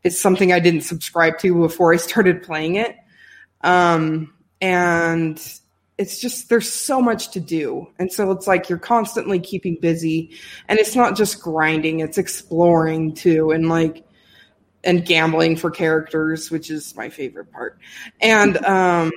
is 0.03 0.19
something 0.19 0.51
I 0.51 0.59
didn't 0.59 0.81
subscribe 0.81 1.39
to 1.39 1.53
before 1.61 1.93
I 1.93 1.97
started 1.97 2.43
playing 2.43 2.75
it. 2.75 2.95
Um, 3.61 4.33
and 4.61 5.41
it's 5.97 6.19
just 6.19 6.49
there's 6.49 6.71
so 6.71 7.01
much 7.01 7.31
to 7.31 7.39
do 7.39 7.87
and 7.99 8.11
so 8.11 8.31
it's 8.31 8.47
like 8.47 8.69
you're 8.69 8.77
constantly 8.77 9.39
keeping 9.39 9.77
busy 9.81 10.31
and 10.67 10.77
it's 10.77 10.95
not 10.95 11.15
just 11.15 11.41
grinding 11.41 12.01
it's 12.01 12.17
exploring 12.17 13.13
too 13.13 13.51
and 13.51 13.69
like 13.69 14.04
and 14.85 15.05
gambling 15.05 15.55
for 15.55 15.71
characters 15.71 16.51
which 16.51 16.69
is 16.69 16.95
my 16.95 17.09
favorite 17.09 17.51
part. 17.51 17.79
And 18.21 18.63
um 18.65 19.11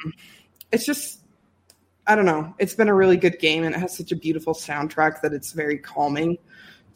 it's 0.72 0.84
just 0.84 1.20
i 2.06 2.14
don't 2.14 2.26
know. 2.26 2.54
It's 2.58 2.74
been 2.74 2.88
a 2.88 2.94
really 2.94 3.16
good 3.16 3.38
game 3.38 3.64
and 3.64 3.74
it 3.74 3.78
has 3.78 3.96
such 3.96 4.12
a 4.12 4.16
beautiful 4.16 4.54
soundtrack 4.54 5.20
that 5.20 5.32
it's 5.32 5.52
very 5.52 5.78
calming 5.78 6.38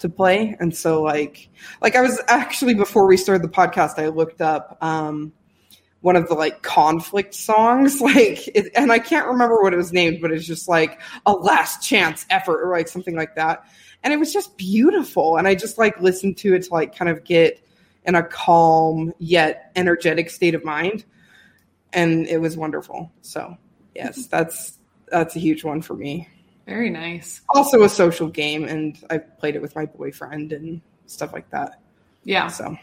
to 0.02 0.08
play. 0.08 0.56
And 0.60 0.74
so 0.76 1.02
like 1.02 1.48
like 1.80 1.96
i 1.96 2.00
was 2.00 2.20
actually 2.28 2.74
before 2.74 3.06
we 3.06 3.16
started 3.16 3.42
the 3.42 3.52
podcast 3.52 3.98
i 3.98 4.08
looked 4.08 4.40
up 4.40 4.76
um 4.82 5.32
one 6.00 6.16
of 6.16 6.28
the 6.28 6.34
like 6.34 6.62
conflict 6.62 7.32
songs 7.34 8.00
like 8.00 8.48
it, 8.48 8.72
and 8.74 8.92
i 8.92 8.98
can't 8.98 9.26
remember 9.26 9.62
what 9.62 9.72
it 9.72 9.76
was 9.76 9.92
named 9.92 10.20
but 10.20 10.32
it's 10.32 10.46
just 10.46 10.68
like 10.68 11.00
a 11.26 11.32
last 11.32 11.82
chance 11.82 12.26
effort 12.28 12.60
or 12.62 12.70
like 12.70 12.88
something 12.88 13.16
like 13.16 13.36
that. 13.36 13.64
And 14.04 14.12
it 14.12 14.16
was 14.16 14.32
just 14.32 14.58
beautiful 14.58 15.36
and 15.36 15.46
i 15.46 15.54
just 15.54 15.78
like 15.78 16.00
listened 16.00 16.36
to 16.38 16.54
it 16.54 16.64
to 16.64 16.72
like 16.72 16.96
kind 16.96 17.08
of 17.08 17.24
get 17.24 17.64
in 18.04 18.14
a 18.14 18.22
calm 18.22 19.12
yet 19.18 19.70
energetic 19.76 20.28
state 20.30 20.54
of 20.54 20.64
mind 20.64 21.04
and 21.92 22.26
it 22.26 22.38
was 22.38 22.56
wonderful 22.56 23.10
so 23.20 23.56
yes 23.94 24.26
that's 24.26 24.78
that's 25.08 25.36
a 25.36 25.38
huge 25.38 25.62
one 25.64 25.80
for 25.82 25.94
me 25.94 26.28
Very 26.66 26.90
nice. 26.90 27.40
also 27.54 27.82
a 27.82 27.88
social 27.88 28.28
game 28.28 28.64
and 28.64 28.98
i 29.10 29.18
played 29.18 29.54
it 29.56 29.62
with 29.62 29.74
my 29.76 29.86
boyfriend 29.86 30.52
and 30.52 30.80
stuff 31.06 31.32
like 31.32 31.48
that 31.50 31.80
Yeah. 32.24 32.48
so 32.48 32.76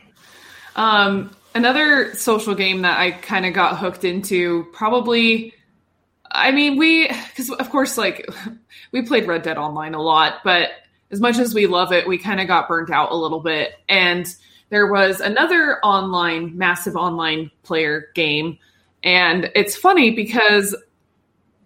Um, 0.75 1.35
another 1.55 2.13
social 2.15 2.53
game 2.55 2.83
that 2.83 2.99
I 2.99 3.11
kind 3.11 3.45
of 3.45 3.53
got 3.53 3.77
hooked 3.79 4.03
into, 4.05 4.65
probably. 4.71 5.53
I 6.31 6.51
mean, 6.51 6.77
we 6.77 7.07
because 7.07 7.49
of 7.49 7.69
course, 7.71 7.97
like 7.97 8.25
we 8.91 9.01
played 9.01 9.25
Red 9.27 9.41
Dead 9.41 9.57
Online 9.57 9.95
a 9.95 10.01
lot, 10.01 10.35
but 10.43 10.69
as 11.11 11.19
much 11.19 11.37
as 11.39 11.53
we 11.55 11.65
love 11.65 11.91
it, 11.91 12.07
we 12.07 12.17
kind 12.19 12.39
of 12.39 12.47
got 12.47 12.67
burnt 12.67 12.91
out 12.91 13.11
a 13.11 13.15
little 13.15 13.39
bit. 13.39 13.73
And 13.89 14.27
there 14.69 14.87
was 14.87 15.19
another 15.21 15.79
online, 15.83 16.57
massive 16.57 16.95
online 16.95 17.51
player 17.63 18.07
game, 18.15 18.57
and 19.03 19.51
it's 19.55 19.75
funny 19.75 20.11
because 20.11 20.75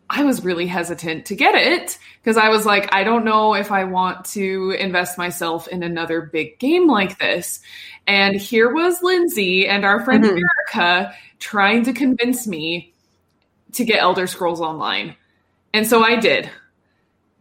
I 0.10 0.24
was 0.24 0.44
really 0.44 0.68
hesitant 0.68 1.26
to 1.28 1.36
get 1.36 1.56
it 1.56 1.98
because 2.22 2.38
I 2.38 2.50
was 2.50 2.66
like, 2.66 2.94
I 2.94 3.04
don't 3.04 3.26
know 3.26 3.56
if 3.56 3.72
I 3.72 3.84
want 3.86 4.26
to 4.26 4.76
invest 4.80 5.18
myself 5.18 5.68
in 5.68 5.82
another 5.82 6.22
big 6.22 6.60
game 6.60 6.88
like 6.88 7.18
this. 7.18 7.62
And 8.06 8.36
here 8.36 8.72
was 8.72 9.02
Lindsay 9.02 9.68
and 9.68 9.84
our 9.86 10.04
friend 10.04 10.24
Mhm. 10.24 10.40
Erica 10.70 11.16
trying 11.40 11.84
to 11.86 11.94
convince 11.94 12.46
me 12.46 12.94
to 13.72 13.86
get 13.86 14.02
Elder 14.02 14.28
Scrolls 14.28 14.62
Online. 14.62 15.16
And 15.74 15.88
so 15.88 16.04
I 16.04 16.18
did. 16.18 16.50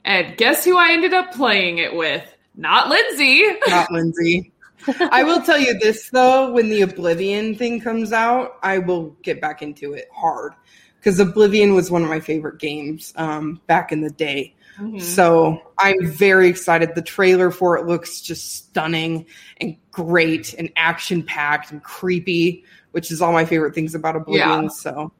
And 0.04 0.36
guess 0.38 0.64
who 0.64 0.78
I 0.78 0.92
ended 0.92 1.12
up 1.12 1.32
playing 1.34 1.78
it 1.78 1.94
with? 1.94 2.24
Not 2.54 2.88
Lindsay. 2.88 3.44
not 3.68 3.90
lindsay 3.90 4.51
I 5.10 5.22
will 5.24 5.42
tell 5.42 5.58
you 5.58 5.78
this 5.78 6.10
though, 6.10 6.52
when 6.52 6.68
the 6.68 6.82
Oblivion 6.82 7.54
thing 7.54 7.80
comes 7.80 8.12
out, 8.12 8.58
I 8.62 8.78
will 8.78 9.16
get 9.22 9.40
back 9.40 9.62
into 9.62 9.92
it 9.92 10.08
hard 10.14 10.54
because 10.96 11.18
Oblivion 11.18 11.74
was 11.74 11.90
one 11.90 12.02
of 12.02 12.08
my 12.08 12.20
favorite 12.20 12.58
games 12.58 13.12
um, 13.16 13.60
back 13.66 13.92
in 13.92 14.00
the 14.00 14.10
day. 14.10 14.54
Mm-hmm. 14.78 15.00
So 15.00 15.60
I'm 15.78 16.06
very 16.06 16.48
excited. 16.48 16.94
The 16.94 17.02
trailer 17.02 17.50
for 17.50 17.76
it 17.76 17.86
looks 17.86 18.20
just 18.20 18.54
stunning 18.54 19.26
and 19.60 19.76
great 19.90 20.54
and 20.54 20.72
action 20.76 21.22
packed 21.22 21.72
and 21.72 21.82
creepy, 21.82 22.64
which 22.92 23.10
is 23.10 23.20
all 23.20 23.32
my 23.32 23.44
favorite 23.44 23.74
things 23.74 23.94
about 23.94 24.16
Oblivion. 24.16 24.64
Yeah. 24.64 24.68
So 24.68 25.12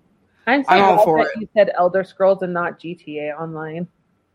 I'm 0.47 0.65
so 0.65 0.71
I'm 0.71 0.83
all 0.83 1.05
for 1.05 1.21
it. 1.21 1.29
you 1.39 1.49
said 1.55 1.71
Elder 1.77 2.05
Scrolls 2.05 2.43
and 2.43 2.53
not 2.53 2.81
GTA 2.81 3.39
Online. 3.39 3.87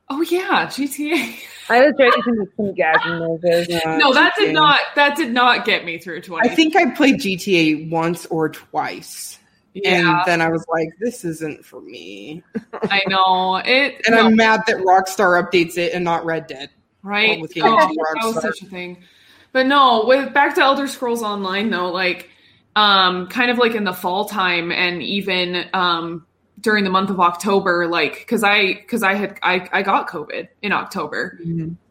Oh 0.09 0.21
yeah, 0.21 0.67
GTA. 0.67 1.37
I 1.69 1.81
was 1.81 1.93
ready 1.99 2.21
to 2.21 2.33
make 2.33 2.49
some 2.55 2.73
gagging 2.73 3.19
noises. 3.19 3.69
uh, 3.85 3.97
no, 3.97 4.13
that 4.13 4.33
did 4.37 4.53
not 4.53 4.79
that 4.95 5.17
did 5.17 5.33
not 5.33 5.65
get 5.65 5.83
me 5.83 5.97
through 5.97 6.21
20. 6.21 6.49
I 6.49 6.55
think 6.55 6.75
I 6.75 6.91
played 6.91 7.15
GTA 7.19 7.89
once 7.89 8.25
or 8.27 8.49
twice. 8.49 9.37
yeah, 9.73 10.19
And 10.19 10.21
then 10.25 10.41
I 10.41 10.49
was 10.49 10.65
like, 10.69 10.89
this 10.99 11.25
isn't 11.25 11.65
for 11.65 11.81
me. 11.81 12.41
I 12.83 13.01
know. 13.07 13.57
It 13.57 14.01
And 14.05 14.15
no, 14.15 14.27
I'm 14.27 14.35
mad 14.35 14.61
that 14.67 14.77
Rockstar 14.77 15.43
updates 15.43 15.77
it 15.77 15.93
and 15.93 16.05
not 16.05 16.23
Red 16.23 16.47
Dead. 16.47 16.69
right? 17.03 17.41
with 17.41 17.53
Oh, 17.57 17.75
that 17.75 18.15
was 18.23 18.41
such 18.41 18.61
a 18.61 18.65
thing. 18.65 19.03
But 19.51 19.65
no, 19.65 20.05
with 20.05 20.33
back 20.33 20.55
to 20.55 20.61
Elder 20.61 20.87
Scrolls 20.87 21.23
Online 21.23 21.69
though, 21.69 21.91
like 21.91 22.29
um 22.77 23.27
kind 23.27 23.49
of 23.49 23.57
like 23.57 23.73
in 23.73 23.83
the 23.83 23.93
fall 23.93 24.25
time 24.25 24.71
and 24.71 25.01
even 25.01 25.65
um 25.73 26.26
during 26.59 26.83
the 26.83 26.89
month 26.89 27.09
of 27.09 27.19
October, 27.19 27.87
like 27.87 28.19
because 28.19 28.43
I 28.43 28.73
because 28.73 29.03
I 29.03 29.13
had 29.13 29.39
I, 29.43 29.67
I 29.71 29.81
got 29.83 30.09
COVID 30.09 30.47
in 30.61 30.71
October. 30.71 31.39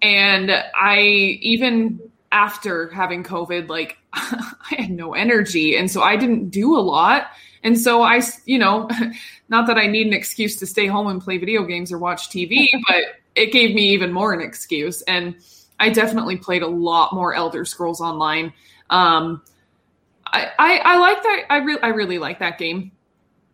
And 0.02 0.50
I 0.74 0.98
even 0.98 2.00
after 2.32 2.90
having 2.90 3.22
COVID, 3.22 3.68
like 3.68 3.96
I 4.12 4.76
had 4.78 4.90
no 4.90 5.14
energy. 5.14 5.76
And 5.76 5.90
so 5.90 6.02
I 6.02 6.16
didn't 6.16 6.50
do 6.50 6.76
a 6.76 6.80
lot. 6.80 7.28
And 7.62 7.78
so 7.78 8.02
I, 8.02 8.20
you 8.44 8.58
know, 8.58 8.88
not 9.48 9.66
that 9.66 9.78
I 9.78 9.86
need 9.86 10.06
an 10.06 10.12
excuse 10.12 10.56
to 10.56 10.66
stay 10.66 10.86
home 10.86 11.06
and 11.08 11.20
play 11.20 11.38
video 11.38 11.64
games 11.64 11.92
or 11.92 11.98
watch 11.98 12.28
TV, 12.30 12.66
but 12.88 13.02
it 13.34 13.52
gave 13.52 13.74
me 13.74 13.88
even 13.88 14.12
more 14.12 14.32
an 14.32 14.40
excuse. 14.40 15.02
And 15.02 15.36
I 15.78 15.90
definitely 15.90 16.36
played 16.36 16.62
a 16.62 16.68
lot 16.68 17.12
more 17.12 17.34
Elder 17.34 17.64
Scrolls 17.64 18.00
Online. 18.00 18.52
Um, 18.88 19.42
I, 20.26 20.50
I, 20.58 20.76
I 20.78 20.98
like 20.98 21.22
that. 21.22 21.42
I 21.50 21.56
really, 21.58 21.82
I 21.82 21.88
really 21.88 22.18
like 22.18 22.38
that 22.38 22.58
game. 22.58 22.92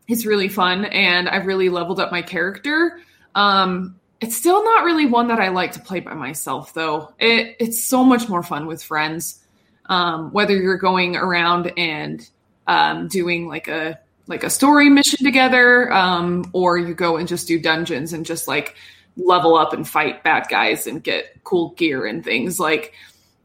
It's 0.08 0.26
really 0.26 0.48
fun, 0.48 0.84
and 0.86 1.28
I've 1.28 1.46
really 1.46 1.68
leveled 1.68 2.00
up 2.00 2.10
my 2.10 2.22
character. 2.22 3.00
Um, 3.34 3.96
it's 4.20 4.36
still 4.36 4.64
not 4.64 4.84
really 4.84 5.06
one 5.06 5.28
that 5.28 5.40
I 5.40 5.48
like 5.48 5.72
to 5.72 5.80
play 5.80 6.00
by 6.00 6.14
myself, 6.14 6.74
though. 6.74 7.12
It, 7.18 7.56
it's 7.58 7.82
so 7.82 8.04
much 8.04 8.28
more 8.28 8.42
fun 8.42 8.66
with 8.66 8.82
friends. 8.82 9.40
Um, 9.86 10.32
whether 10.32 10.56
you're 10.56 10.76
going 10.76 11.16
around 11.16 11.72
and 11.76 12.26
um, 12.66 13.08
doing 13.08 13.48
like 13.48 13.68
a 13.68 13.98
like 14.28 14.44
a 14.44 14.50
story 14.50 14.88
mission 14.88 15.24
together, 15.24 15.92
um, 15.92 16.48
or 16.52 16.78
you 16.78 16.94
go 16.94 17.16
and 17.16 17.26
just 17.26 17.48
do 17.48 17.58
dungeons 17.58 18.12
and 18.12 18.24
just 18.24 18.46
like 18.46 18.76
level 19.16 19.56
up 19.56 19.72
and 19.72 19.88
fight 19.88 20.22
bad 20.22 20.46
guys 20.48 20.86
and 20.86 21.02
get 21.02 21.42
cool 21.44 21.70
gear 21.70 22.06
and 22.06 22.24
things. 22.24 22.60
Like 22.60 22.94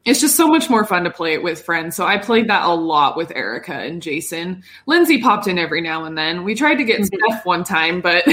it's 0.07 0.19
just 0.19 0.35
so 0.35 0.47
much 0.47 0.69
more 0.69 0.85
fun 0.85 1.03
to 1.03 1.11
play 1.11 1.33
it 1.33 1.43
with 1.43 1.61
friends. 1.61 1.95
So 1.95 2.05
I 2.05 2.17
played 2.17 2.49
that 2.49 2.65
a 2.65 2.73
lot 2.73 3.15
with 3.17 3.31
Erica 3.35 3.73
and 3.73 4.01
Jason. 4.01 4.63
Lindsay 4.85 5.21
popped 5.21 5.47
in 5.47 5.59
every 5.59 5.81
now 5.81 6.05
and 6.05 6.17
then. 6.17 6.43
We 6.43 6.55
tried 6.55 6.75
to 6.75 6.83
get 6.83 7.05
Steph 7.05 7.45
one 7.45 7.63
time, 7.63 8.01
but 8.01 8.23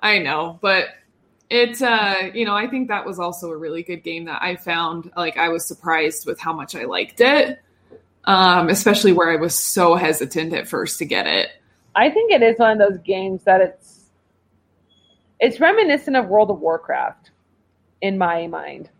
I 0.00 0.18
know, 0.18 0.58
but 0.60 0.88
it's 1.48 1.80
uh 1.80 2.28
you 2.34 2.44
know 2.44 2.56
i 2.56 2.66
think 2.66 2.88
that 2.88 3.06
was 3.06 3.20
also 3.20 3.52
a 3.52 3.56
really 3.56 3.84
good 3.84 4.02
game 4.02 4.24
that 4.24 4.42
i 4.42 4.56
found 4.56 5.08
like 5.16 5.36
i 5.36 5.48
was 5.48 5.64
surprised 5.64 6.26
with 6.26 6.40
how 6.40 6.52
much 6.52 6.74
i 6.74 6.82
liked 6.82 7.20
it 7.20 7.60
um 8.24 8.68
especially 8.68 9.12
where 9.12 9.30
i 9.30 9.36
was 9.36 9.54
so 9.54 9.94
hesitant 9.94 10.52
at 10.52 10.66
first 10.66 10.98
to 10.98 11.04
get 11.04 11.24
it 11.28 11.50
I 11.96 12.10
think 12.10 12.30
it 12.30 12.42
is 12.42 12.58
one 12.58 12.78
of 12.78 12.78
those 12.78 12.98
games 12.98 13.42
that 13.44 13.62
it's 13.62 14.10
it's 15.40 15.60
reminiscent 15.60 16.16
of 16.16 16.28
World 16.28 16.50
of 16.50 16.60
Warcraft 16.60 17.30
in 18.02 18.18
my 18.18 18.46
mind, 18.46 18.90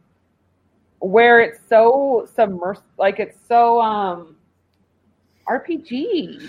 where 1.00 1.40
it's 1.40 1.60
so 1.68 2.28
submersed, 2.36 2.82
like 2.98 3.18
it's 3.20 3.38
so 3.48 3.80
um 3.80 4.36
RPG. 5.48 6.48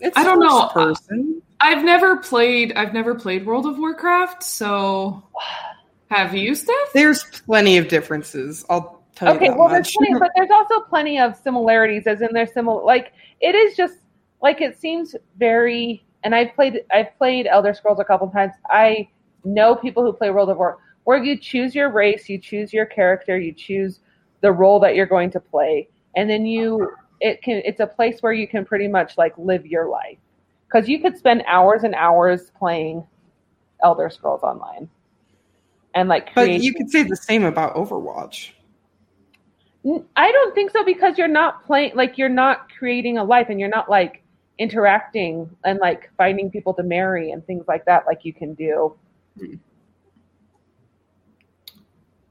It's 0.00 0.16
I 0.16 0.24
don't 0.24 0.40
know. 0.40 0.68
Person. 0.68 1.40
i've 1.58 1.82
never 1.82 2.18
played 2.18 2.70
i've 2.74 2.92
never 2.92 3.14
played 3.14 3.46
world 3.46 3.64
of 3.64 3.78
warcraft 3.78 4.42
so 4.42 5.22
have 6.10 6.34
you 6.34 6.54
steph 6.54 6.74
There's 6.92 7.24
plenty 7.24 7.78
of 7.78 7.88
differences. 7.88 8.64
I'll 8.68 9.02
tell 9.14 9.34
Okay, 9.34 9.46
you 9.46 9.50
that 9.52 9.58
well, 9.58 9.68
there's 9.68 9.90
plenty, 9.96 10.14
but 10.18 10.30
there's 10.36 10.50
also 10.50 10.80
plenty 10.80 11.18
of 11.18 11.34
similarities, 11.36 12.06
as 12.06 12.20
in 12.20 12.28
there's 12.32 12.52
similar. 12.52 12.84
Like 12.84 13.12
it 13.40 13.54
is 13.54 13.76
just 13.76 13.94
like 14.42 14.60
it 14.60 14.78
seems 14.78 15.16
very. 15.38 16.04
And 16.24 16.34
I've 16.34 16.54
played 16.54 16.82
I've 16.92 17.16
played 17.18 17.46
Elder 17.46 17.72
Scrolls 17.74 17.98
a 17.98 18.04
couple 18.04 18.28
times. 18.28 18.52
I 18.70 19.08
know 19.44 19.74
people 19.74 20.02
who 20.04 20.12
play 20.12 20.30
World 20.30 20.50
of 20.50 20.58
War, 20.58 20.78
where 21.06 21.22
you 21.22 21.38
choose 21.38 21.72
your 21.72 21.88
race, 21.88 22.28
you 22.28 22.36
choose 22.36 22.72
your 22.72 22.84
character, 22.84 23.38
you 23.38 23.52
choose 23.52 24.00
the 24.40 24.50
role 24.50 24.80
that 24.80 24.96
you're 24.96 25.06
going 25.06 25.30
to 25.30 25.38
play, 25.38 25.88
and 26.16 26.28
then 26.28 26.44
you 26.44 26.90
it 27.20 27.40
can 27.42 27.62
it's 27.64 27.78
a 27.78 27.86
place 27.86 28.20
where 28.22 28.32
you 28.32 28.48
can 28.48 28.64
pretty 28.64 28.88
much 28.88 29.16
like 29.16 29.32
live 29.38 29.64
your 29.64 29.88
life 29.88 30.18
because 30.66 30.88
you 30.88 31.00
could 31.00 31.16
spend 31.16 31.44
hours 31.46 31.84
and 31.84 31.94
hours 31.94 32.50
playing 32.58 33.06
Elder 33.84 34.10
Scrolls 34.10 34.42
Online, 34.42 34.88
and 35.94 36.08
like 36.08 36.34
but 36.34 36.60
you 36.60 36.74
could 36.74 36.90
say 36.90 37.04
the 37.04 37.16
same 37.16 37.44
about 37.44 37.76
Overwatch. 37.76 38.50
I 40.16 40.32
don't 40.32 40.54
think 40.56 40.72
so 40.72 40.84
because 40.84 41.16
you're 41.16 41.28
not 41.28 41.64
playing 41.64 41.92
like 41.94 42.18
you're 42.18 42.28
not 42.28 42.68
creating 42.76 43.16
a 43.16 43.22
life 43.22 43.46
and 43.48 43.60
you're 43.60 43.68
not 43.68 43.88
like 43.88 44.24
interacting 44.58 45.48
and 45.64 45.78
like 45.78 46.10
finding 46.16 46.50
people 46.50 46.74
to 46.74 46.82
marry 46.82 47.30
and 47.30 47.46
things 47.46 47.64
like 47.68 47.84
that 47.84 48.06
like 48.08 48.24
you 48.24 48.32
can 48.32 48.54
do. 48.54 48.96
Hmm. 49.38 49.54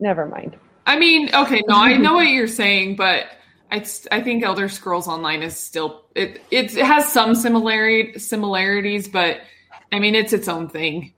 Never 0.06 0.28
mind. 0.28 0.56
i 0.86 1.00
mean 1.00 1.34
okay 1.34 1.64
no 1.68 1.78
i 1.78 1.98
know 1.98 2.14
what 2.14 2.28
you're 2.28 2.48
saying 2.48 2.96
but 2.96 3.26
I, 3.72 3.84
I 4.12 4.22
think 4.22 4.44
elder 4.44 4.70
scrolls 4.70 5.08
online 5.08 5.42
is 5.42 5.58
still 5.58 6.06
it 6.14 6.44
it 6.52 6.72
has 6.74 7.12
some 7.12 7.34
similarity 7.34 8.20
similarities 8.20 9.08
but 9.08 9.42
i 9.92 9.98
mean 9.98 10.14
it's 10.14 10.32
its 10.32 10.48
own 10.48 10.70
thing 10.70 11.14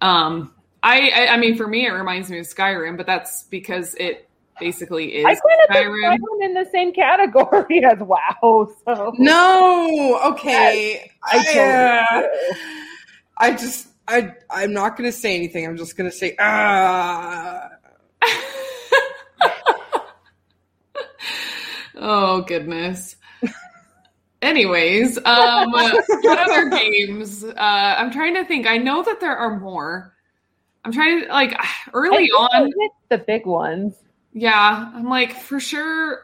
um 0.00 0.52
I, 0.82 1.10
I 1.10 1.26
i 1.34 1.36
mean 1.36 1.56
for 1.56 1.68
me 1.68 1.86
it 1.86 1.90
reminds 1.90 2.30
me 2.30 2.40
of 2.40 2.46
skyrim 2.46 2.96
but 2.96 3.06
that's 3.06 3.44
because 3.44 3.94
it 3.94 4.28
basically 4.58 5.14
is 5.14 5.24
I 5.24 5.28
kind 5.28 5.38
of 5.38 5.68
put 5.68 5.76
Skyrim. 5.76 6.18
Skyrim 6.18 6.44
in 6.44 6.54
the 6.54 6.66
same 6.72 6.92
category 6.92 7.84
as 7.90 7.98
WoW. 7.98 8.72
So 8.84 9.12
No, 9.18 10.20
okay. 10.32 11.10
I 11.24 11.38
I, 11.38 11.44
totally 11.44 12.50
uh. 12.50 12.56
I 13.38 13.50
just 13.52 13.88
I 14.06 14.34
I'm 14.50 14.72
not 14.72 14.96
gonna 14.96 15.10
say 15.10 15.34
anything. 15.34 15.66
I'm 15.66 15.76
just 15.76 15.96
gonna 15.96 16.12
say 16.12 16.36
ah. 16.38 17.71
oh 21.96 22.42
goodness. 22.42 23.16
anyways, 24.42 25.18
um, 25.24 25.70
what 25.72 26.38
other 26.38 26.68
games? 26.70 27.44
Uh, 27.44 27.54
I'm 27.56 28.10
trying 28.10 28.34
to 28.34 28.44
think. 28.44 28.66
I 28.66 28.78
know 28.78 29.02
that 29.02 29.20
there 29.20 29.36
are 29.36 29.58
more. 29.58 30.14
I'm 30.84 30.92
trying 30.92 31.22
to 31.22 31.28
like 31.28 31.54
early 31.92 32.28
on. 32.30 32.70
the 33.08 33.18
big 33.18 33.46
ones. 33.46 33.94
Yeah, 34.32 34.90
I'm 34.94 35.08
like 35.08 35.32
for 35.34 35.60
sure, 35.60 36.22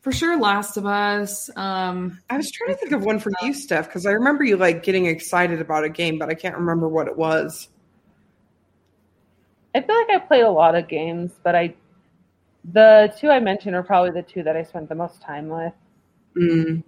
for 0.00 0.12
sure. 0.12 0.38
Last 0.38 0.76
of 0.76 0.86
Us. 0.86 1.50
Um, 1.56 2.20
I 2.30 2.36
was 2.36 2.50
trying 2.50 2.70
to 2.70 2.76
think 2.76 2.92
of 2.92 3.04
one 3.04 3.18
for 3.18 3.32
you, 3.42 3.54
Steph, 3.54 3.86
because 3.86 4.06
I 4.06 4.12
remember 4.12 4.44
you 4.44 4.56
like 4.56 4.82
getting 4.82 5.06
excited 5.06 5.60
about 5.60 5.84
a 5.84 5.88
game, 5.88 6.18
but 6.18 6.28
I 6.28 6.34
can't 6.34 6.56
remember 6.56 6.88
what 6.88 7.08
it 7.08 7.16
was. 7.16 7.68
I 9.76 9.82
feel 9.82 9.94
like 9.94 10.08
I 10.08 10.18
played 10.18 10.42
a 10.42 10.50
lot 10.50 10.74
of 10.74 10.88
games, 10.88 11.32
but 11.42 11.54
I 11.54 11.74
the 12.72 13.14
two 13.20 13.28
I 13.28 13.40
mentioned 13.40 13.76
are 13.76 13.82
probably 13.82 14.10
the 14.10 14.22
two 14.22 14.42
that 14.42 14.56
I 14.56 14.62
spent 14.62 14.88
the 14.88 14.94
most 14.94 15.20
time 15.20 15.48
with. 15.48 15.74
Mm. 16.34 16.82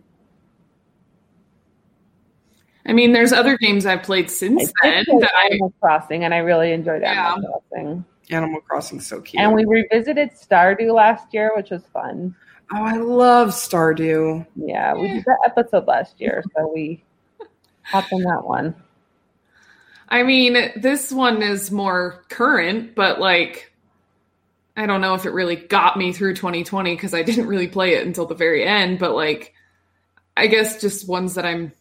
I 2.86 2.92
mean, 2.94 3.12
there's 3.12 3.34
other 3.34 3.58
games 3.58 3.84
I've 3.84 4.02
played 4.02 4.30
since 4.30 4.72
I 4.82 4.88
then 4.90 5.04
play 5.04 5.18
that 5.20 5.30
I. 5.36 5.46
Animal 5.48 5.74
Crossing, 5.82 6.24
and 6.24 6.32
I 6.32 6.38
really 6.38 6.72
enjoyed 6.72 7.02
Yeah. 7.02 7.32
Animal 7.34 7.62
Crossing. 7.70 8.04
Animal 8.30 8.60
Crossing's 8.62 9.06
so 9.06 9.20
cute. 9.20 9.42
And 9.42 9.52
we 9.52 9.66
revisited 9.66 10.30
Stardew 10.30 10.94
last 10.94 11.34
year, 11.34 11.52
which 11.54 11.68
was 11.70 11.82
fun. 11.92 12.34
oh, 12.72 12.82
I 12.82 12.96
love 12.96 13.50
Stardew. 13.50 14.46
Yeah, 14.56 14.94
we 14.94 15.08
did 15.08 15.24
that 15.26 15.38
episode 15.44 15.86
last 15.86 16.18
year, 16.22 16.42
so 16.56 16.72
we 16.74 17.04
hopped 17.82 18.14
on 18.14 18.22
that 18.22 18.44
one. 18.46 18.74
I 20.08 20.22
mean, 20.22 20.72
this 20.76 21.12
one 21.12 21.42
is 21.42 21.70
more 21.70 22.24
current, 22.28 22.94
but 22.94 23.20
like, 23.20 23.72
I 24.76 24.86
don't 24.86 25.00
know 25.00 25.14
if 25.14 25.26
it 25.26 25.30
really 25.30 25.56
got 25.56 25.96
me 25.96 26.12
through 26.12 26.34
2020 26.34 26.94
because 26.94 27.12
I 27.12 27.22
didn't 27.22 27.46
really 27.46 27.68
play 27.68 27.94
it 27.94 28.06
until 28.06 28.26
the 28.26 28.34
very 28.34 28.64
end. 28.64 28.98
But 28.98 29.14
like, 29.14 29.54
I 30.36 30.46
guess 30.46 30.80
just 30.80 31.08
ones 31.08 31.34
that 31.34 31.44
I'm 31.44 31.72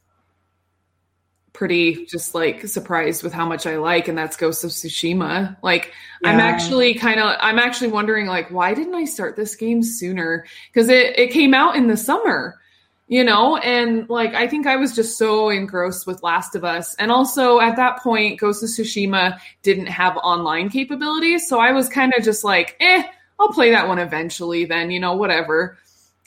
pretty 1.54 2.06
just 2.06 2.36
like 2.36 2.68
surprised 2.68 3.24
with 3.24 3.34
how 3.34 3.48
much 3.48 3.66
I 3.66 3.78
like, 3.78 4.08
and 4.08 4.18
that's 4.18 4.36
Ghost 4.36 4.64
of 4.64 4.72
Tsushima. 4.72 5.58
Like, 5.64 5.94
I'm 6.24 6.40
actually 6.40 6.94
kind 6.96 7.20
of, 7.20 7.36
I'm 7.40 7.60
actually 7.60 7.90
wondering 7.90 8.28
like, 8.28 8.52
why 8.52 8.74
didn't 8.74 8.96
I 8.96 9.06
start 9.06 9.36
this 9.36 9.56
game 9.56 9.82
sooner? 9.84 10.46
Because 10.72 10.90
it 10.90 11.18
it 11.18 11.32
came 11.32 11.54
out 11.54 11.76
in 11.76 11.88
the 11.88 11.98
summer 11.98 12.60
you 13.08 13.24
know? 13.24 13.58
And 13.58 14.10
like 14.10 14.34
i 14.34 14.48
think 14.48 14.68
i 14.68 14.76
was 14.76 14.96
just 14.96 15.18
so 15.18 15.50
engrossed 15.50 16.08
with 16.08 16.24
last 16.24 16.56
of 16.56 16.64
us. 16.64 16.96
And 16.96 17.12
also 17.12 17.60
at 17.60 17.76
that 17.78 18.00
point 18.00 18.40
ghost 18.40 18.64
of 18.64 18.70
tsushima 18.70 19.40
didn't 19.64 19.88
have 19.88 20.18
online 20.18 20.70
capabilities. 20.70 21.48
So 21.48 21.60
i 21.60 21.72
was 21.72 21.90
kind 21.90 22.14
of 22.18 22.24
just 22.24 22.44
like 22.44 22.76
eh 22.80 23.04
i'll 23.40 23.54
play 23.54 23.72
that 23.72 23.88
one 23.88 24.00
eventually 24.00 24.66
then 24.66 24.92
you 24.92 25.00
know 25.00 25.16
whatever. 25.16 25.78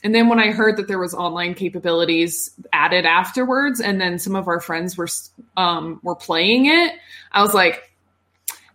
And 0.02 0.14
then 0.14 0.28
when 0.28 0.38
i 0.38 0.50
heard 0.50 0.78
that 0.78 0.88
there 0.88 0.98
was 0.98 1.14
online 1.14 1.54
capabilities 1.54 2.50
added 2.72 3.04
afterwards 3.04 3.80
and 3.80 4.00
then 4.00 4.18
some 4.18 4.34
of 4.34 4.48
our 4.48 4.60
friends 4.60 4.96
were 4.96 5.08
um 5.56 6.00
were 6.02 6.16
playing 6.16 6.66
it 6.66 6.94
i 7.32 7.42
was 7.42 7.52
like 7.52 7.89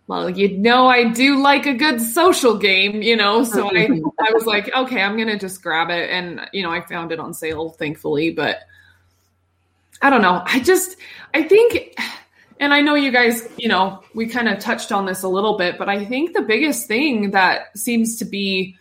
well, 0.08 0.30
you 0.30 0.56
know, 0.56 0.86
I 0.86 1.10
do 1.10 1.42
like 1.42 1.66
a 1.66 1.74
good 1.74 2.00
social 2.00 2.56
game, 2.56 3.02
you 3.02 3.16
know, 3.16 3.42
so 3.44 3.68
I, 3.68 3.88
I 4.20 4.32
was 4.32 4.46
like, 4.46 4.74
okay, 4.74 5.02
I'm 5.02 5.16
going 5.16 5.28
to 5.28 5.38
just 5.38 5.62
grab 5.62 5.90
it. 5.90 6.10
And, 6.10 6.48
you 6.52 6.62
know, 6.62 6.70
I 6.70 6.80
found 6.80 7.12
it 7.12 7.20
on 7.20 7.34
sale, 7.34 7.70
thankfully, 7.70 8.30
but 8.30 8.60
I 10.00 10.10
don't 10.10 10.22
know. 10.22 10.42
I 10.44 10.60
just, 10.60 10.96
I 11.34 11.42
think, 11.42 11.98
and 12.60 12.72
I 12.72 12.82
know 12.82 12.94
you 12.94 13.10
guys, 13.10 13.48
you 13.56 13.68
know, 13.68 14.02
we 14.14 14.26
kind 14.26 14.48
of 14.48 14.60
touched 14.60 14.92
on 14.92 15.06
this 15.06 15.22
a 15.22 15.28
little 15.28 15.56
bit, 15.56 15.78
but 15.78 15.88
I 15.88 16.04
think 16.04 16.34
the 16.34 16.42
biggest 16.42 16.86
thing 16.86 17.32
that 17.32 17.76
seems 17.76 18.18
to 18.18 18.24
be 18.24 18.76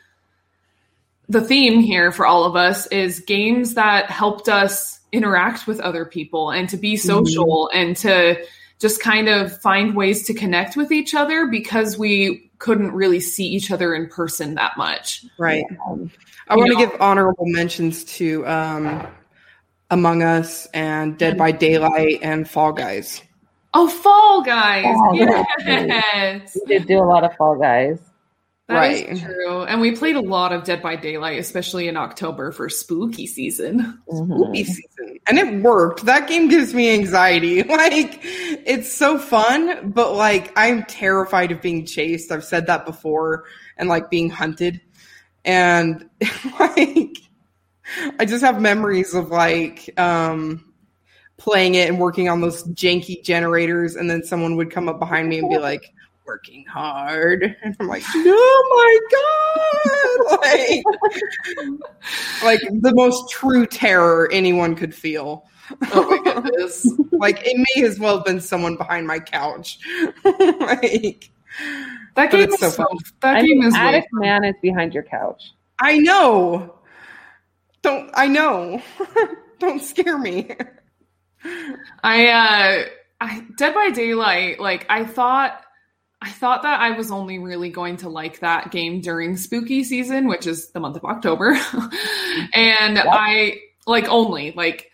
the 1.27 1.41
theme 1.41 1.79
here 1.79 2.11
for 2.11 2.25
all 2.27 2.43
of 2.43 2.55
us 2.55 2.85
is 2.88 3.21
games 3.21 3.73
that 3.73 4.11
helped 4.11 4.47
us 4.47 4.99
interact 5.11 5.65
with 5.65 5.79
other 5.79 6.05
people 6.05 6.51
and 6.51 6.69
to 6.69 6.77
be 6.77 6.97
social 6.97 7.67
mm-hmm. 7.73 7.79
and 7.79 7.97
to, 7.97 8.45
just 8.79 9.01
kind 9.01 9.29
of 9.29 9.59
find 9.61 9.95
ways 9.95 10.23
to 10.27 10.33
connect 10.33 10.75
with 10.75 10.91
each 10.91 11.15
other 11.15 11.47
because 11.47 11.97
we 11.97 12.51
couldn't 12.59 12.91
really 12.91 13.19
see 13.19 13.47
each 13.47 13.71
other 13.71 13.93
in 13.93 14.07
person 14.07 14.55
that 14.55 14.77
much. 14.77 15.25
Right. 15.38 15.63
Um, 15.88 16.11
I 16.47 16.55
want 16.55 16.71
to 16.71 16.77
give 16.77 16.91
honorable 16.99 17.45
mentions 17.45 18.03
to 18.15 18.45
um, 18.47 19.07
Among 19.89 20.23
Us 20.23 20.67
and 20.73 21.17
Dead 21.17 21.38
by 21.38 21.51
Daylight 21.51 22.19
and 22.21 22.49
Fall 22.49 22.73
Guys. 22.73 23.21
Oh, 23.73 23.88
Fall 23.88 24.41
Guys. 24.43 24.85
Oh, 24.88 25.13
yes. 25.13 26.57
We 26.67 26.77
did 26.77 26.88
do 26.88 26.97
a 26.99 27.03
lot 27.03 27.23
of 27.23 27.35
Fall 27.35 27.59
Guys. 27.59 27.99
That 28.67 28.75
right. 28.75 29.09
is 29.09 29.21
true. 29.21 29.63
And 29.63 29.79
we 29.79 29.91
played 29.91 30.15
a 30.15 30.21
lot 30.21 30.51
of 30.51 30.63
Dead 30.63 30.81
by 30.81 30.95
Daylight, 30.95 31.38
especially 31.39 31.88
in 31.88 31.97
October 31.97 32.51
for 32.51 32.67
spooky 32.67 33.27
season. 33.27 34.01
Mm-hmm. 34.09 34.33
Spooky 34.33 34.63
season. 34.63 35.19
And 35.27 35.38
it 35.38 35.61
worked. 35.61 36.05
That 36.05 36.27
game 36.27 36.47
gives 36.47 36.73
me 36.73 36.93
anxiety. 36.93 37.63
Like, 37.75 38.23
it's 38.65 38.91
so 38.91 39.17
fun, 39.17 39.91
but 39.91 40.13
like, 40.13 40.51
I'm 40.58 40.84
terrified 40.84 41.51
of 41.51 41.62
being 41.62 41.86
chased. 41.86 42.32
I've 42.32 42.43
said 42.43 42.67
that 42.67 42.86
before, 42.86 43.45
and 43.78 43.88
like 43.88 44.10
being 44.10 44.30
hunted. 44.30 44.82
And 45.45 46.10
like, 46.60 47.17
I 48.19 48.25
just 48.25 48.43
have 48.43 48.60
memories 48.60 49.13
of 49.13 49.30
like, 49.30 49.97
um, 49.99 50.73
playing 51.38 51.75
it 51.75 51.89
and 51.89 51.99
working 51.99 52.28
on 52.28 52.41
those 52.41 52.63
janky 52.69 53.23
generators, 53.23 53.95
and 53.95 54.10
then 54.10 54.23
someone 54.23 54.56
would 54.56 54.71
come 54.71 54.89
up 54.89 54.99
behind 54.99 55.30
me 55.30 55.39
and 55.39 55.49
be 55.49 55.58
like, 55.58 55.93
working 56.25 56.65
hard. 56.65 57.56
And 57.63 57.75
I'm 57.80 57.88
like, 57.88 58.04
oh 58.13 58.69
my 58.73 58.99
God. 59.12 60.01
Like, 60.41 60.84
like 62.43 62.60
the 62.82 62.93
most 62.95 63.30
true 63.30 63.65
terror 63.67 64.30
anyone 64.32 64.75
could 64.75 64.95
feel. 64.95 65.45
Oh 65.93 66.10
my 66.10 66.34
goodness. 66.34 66.88
like 67.12 67.45
it 67.45 67.58
may 67.58 67.84
as 67.86 67.99
well 67.99 68.17
have 68.17 68.25
been 68.25 68.41
someone 68.41 68.75
behind 68.75 69.08
my 69.08 69.19
couch. 69.19 69.80
like 70.23 71.30
that 72.15 72.32
game 72.32 72.49
is 72.49 72.60
so 72.60 72.71
fun. 72.71 72.88
That 73.21 73.38
I 73.38 73.41
game 73.41 73.60
mean, 73.60 73.67
is 73.67 73.75
Attic 73.75 74.06
Man 74.12 74.43
is 74.43 74.56
behind 74.62 74.93
your 74.93 75.04
couch. 75.04 75.54
I 75.80 75.97
know. 75.97 76.75
Don't 77.82 78.10
I 78.13 78.28
know. 78.28 78.82
Don't 79.60 79.82
scare 79.82 80.17
me. 80.17 80.56
I 82.04 82.28
uh 82.28 82.86
I 83.21 83.45
Dead 83.58 83.73
by 83.73 83.89
Daylight, 83.89 84.60
like 84.60 84.86
I 84.89 85.06
thought 85.06 85.62
I 86.21 86.32
thought 86.32 86.63
that 86.63 86.80
I 86.80 86.91
was 86.91 87.12
only 87.12 87.38
really 87.38 87.69
going 87.69 87.97
to 87.97 88.10
like 88.10 88.39
that 88.39 88.71
game 88.71 89.01
during 89.01 89.38
spooky 89.38 89.84
season, 89.84 90.28
which 90.28 90.47
is 90.47 90.71
the 90.71 90.80
month 90.80 90.95
of 90.95 91.06
October. 91.06 91.51
and 92.54 92.95
yep. 92.95 93.06
I 93.08 93.60
like 93.86 94.08
only 94.10 94.51
like 94.54 94.91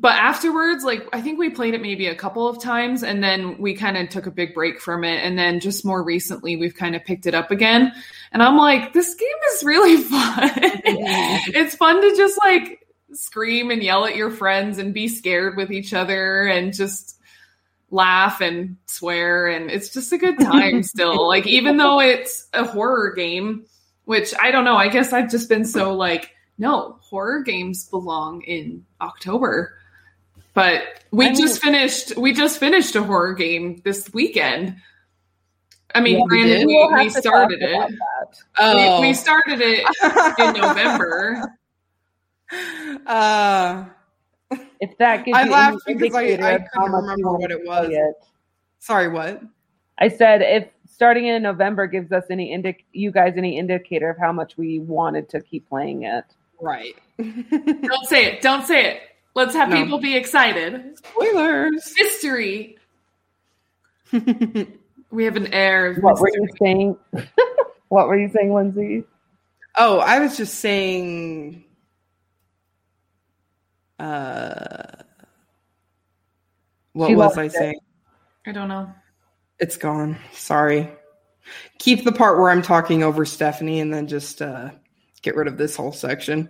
but 0.00 0.12
afterwards 0.12 0.82
like 0.82 1.06
I 1.12 1.20
think 1.20 1.38
we 1.38 1.50
played 1.50 1.74
it 1.74 1.82
maybe 1.82 2.06
a 2.06 2.14
couple 2.14 2.48
of 2.48 2.60
times 2.60 3.02
and 3.02 3.22
then 3.22 3.58
we 3.58 3.74
kind 3.74 3.96
of 3.98 4.08
took 4.08 4.26
a 4.26 4.30
big 4.30 4.54
break 4.54 4.80
from 4.80 5.04
it. 5.04 5.22
And 5.22 5.38
then 5.38 5.60
just 5.60 5.84
more 5.84 6.02
recently 6.02 6.56
we've 6.56 6.74
kind 6.74 6.96
of 6.96 7.04
picked 7.04 7.26
it 7.26 7.34
up 7.34 7.50
again. 7.50 7.92
And 8.32 8.42
I'm 8.42 8.56
like 8.56 8.94
this 8.94 9.14
game 9.14 9.28
is 9.54 9.62
really 9.62 9.96
fun. 10.02 10.50
it's 10.54 11.74
fun 11.76 12.00
to 12.00 12.16
just 12.16 12.38
like 12.42 12.86
scream 13.12 13.70
and 13.70 13.82
yell 13.82 14.06
at 14.06 14.16
your 14.16 14.30
friends 14.30 14.78
and 14.78 14.94
be 14.94 15.06
scared 15.06 15.56
with 15.56 15.70
each 15.70 15.92
other 15.92 16.46
and 16.46 16.72
just 16.72 17.20
laugh 17.90 18.40
and 18.40 18.78
swear. 18.86 19.48
And 19.48 19.70
it's 19.70 19.90
just 19.90 20.12
a 20.12 20.18
good 20.18 20.38
time 20.38 20.82
still. 20.82 21.28
Like 21.28 21.46
even 21.46 21.76
though 21.76 22.00
it's 22.00 22.48
a 22.54 22.64
horror 22.64 23.12
game 23.12 23.66
which 24.10 24.34
i 24.40 24.50
don't 24.50 24.64
know 24.64 24.74
i 24.74 24.88
guess 24.88 25.12
i've 25.12 25.30
just 25.30 25.48
been 25.48 25.64
so 25.64 25.94
like 25.94 26.34
no 26.58 26.98
horror 27.00 27.44
games 27.44 27.84
belong 27.84 28.42
in 28.42 28.84
october 29.00 29.79
but 30.54 30.82
we 31.10 31.26
I 31.28 31.32
just 31.34 31.60
finished 31.62 32.16
we 32.16 32.32
just 32.32 32.58
finished 32.58 32.94
a 32.96 33.02
horror 33.02 33.34
game 33.34 33.80
this 33.84 34.12
weekend 34.12 34.76
i 35.94 36.00
mean 36.00 36.18
Yeah, 36.18 36.24
granted 36.28 36.66
we, 36.66 36.74
We'll 36.76 36.92
we 36.94 37.10
started 37.10 37.58
it. 37.62 37.94
Oh. 38.58 39.00
we, 39.00 39.08
we 39.08 39.14
started 39.14 39.60
it 39.62 39.84
in 40.38 40.60
november 40.60 41.56
uh 43.06 43.84
If 44.80 44.96
that 44.98 45.24
gives 45.24 45.36
I 45.38 45.44
you 45.44 45.50
laughed 45.50 45.82
any 45.86 45.98
because 45.98 46.14
I- 46.16 46.22
indicator 46.24 46.44
I 46.46 46.50
of 46.52 46.60
how 46.62 46.80
couldn't 46.86 46.92
much 46.92 47.00
remember 47.02 47.32
what 47.38 47.50
it 47.50 47.66
was. 47.66 47.88
it. 47.92 48.14
sorry, 48.80 49.08
what? 49.08 49.42
I 49.98 50.08
said 50.08 50.42
if 50.42 50.68
starting 50.90 51.26
in 51.26 51.42
November 51.42 51.86
gives 51.86 52.10
us 52.12 52.24
any 52.30 52.50
indic 52.56 52.78
you 52.92 53.10
guys 53.12 53.34
any 53.36 53.58
indicator 53.58 54.10
of 54.10 54.18
how 54.18 54.32
much 54.32 54.56
we 54.56 54.78
wanted 54.80 55.28
to 55.30 55.40
keep 55.40 55.68
playing 55.68 56.02
it. 56.04 56.24
Right. 56.60 56.94
don't 57.18 58.06
say 58.08 58.26
it 58.26 58.42
don't 58.42 58.66
say 58.66 58.86
it 58.94 59.00
let's 59.34 59.54
have 59.54 59.68
No. 59.68 59.82
people 59.82 59.98
be 59.98 60.16
excited 60.16 60.96
Spoilers. 60.98 61.94
mystery 61.98 62.76
we 64.12 65.24
have 65.24 65.36
an 65.36 65.52
air 65.52 65.86
of 65.92 65.98
What 66.02 66.18
were 66.20 66.28
you 66.30 66.48
saying? 66.60 66.96
what 67.88 68.08
were 68.08 68.18
you 68.18 68.28
saying, 68.34 68.52
Lindsay? 68.52 69.04
oh, 69.78 69.98
I 70.00 70.18
was 70.20 70.36
just 70.36 70.54
saying 70.56 71.64
uh 73.98 74.82
what 76.92 77.08
She 77.08 77.14
was 77.14 77.36
I 77.38 77.44
it. 77.44 77.52
saying? 77.52 77.78
i 78.46 78.52
don't 78.52 78.68
know 78.68 78.90
It's 79.58 79.76
gone. 79.76 80.16
Sorry. 80.32 80.90
Keep 81.78 82.04
the 82.04 82.12
part 82.12 82.38
where 82.38 82.50
I'm 82.50 82.62
talking 82.62 83.02
over 83.02 83.24
Stephanie 83.24 83.80
and 83.80 83.92
then 83.92 84.06
just 84.08 84.40
uh 84.42 84.70
get 85.22 85.36
rid 85.36 85.46
of 85.48 85.56
this 85.58 85.76
whole 85.76 85.92
section. 85.92 86.48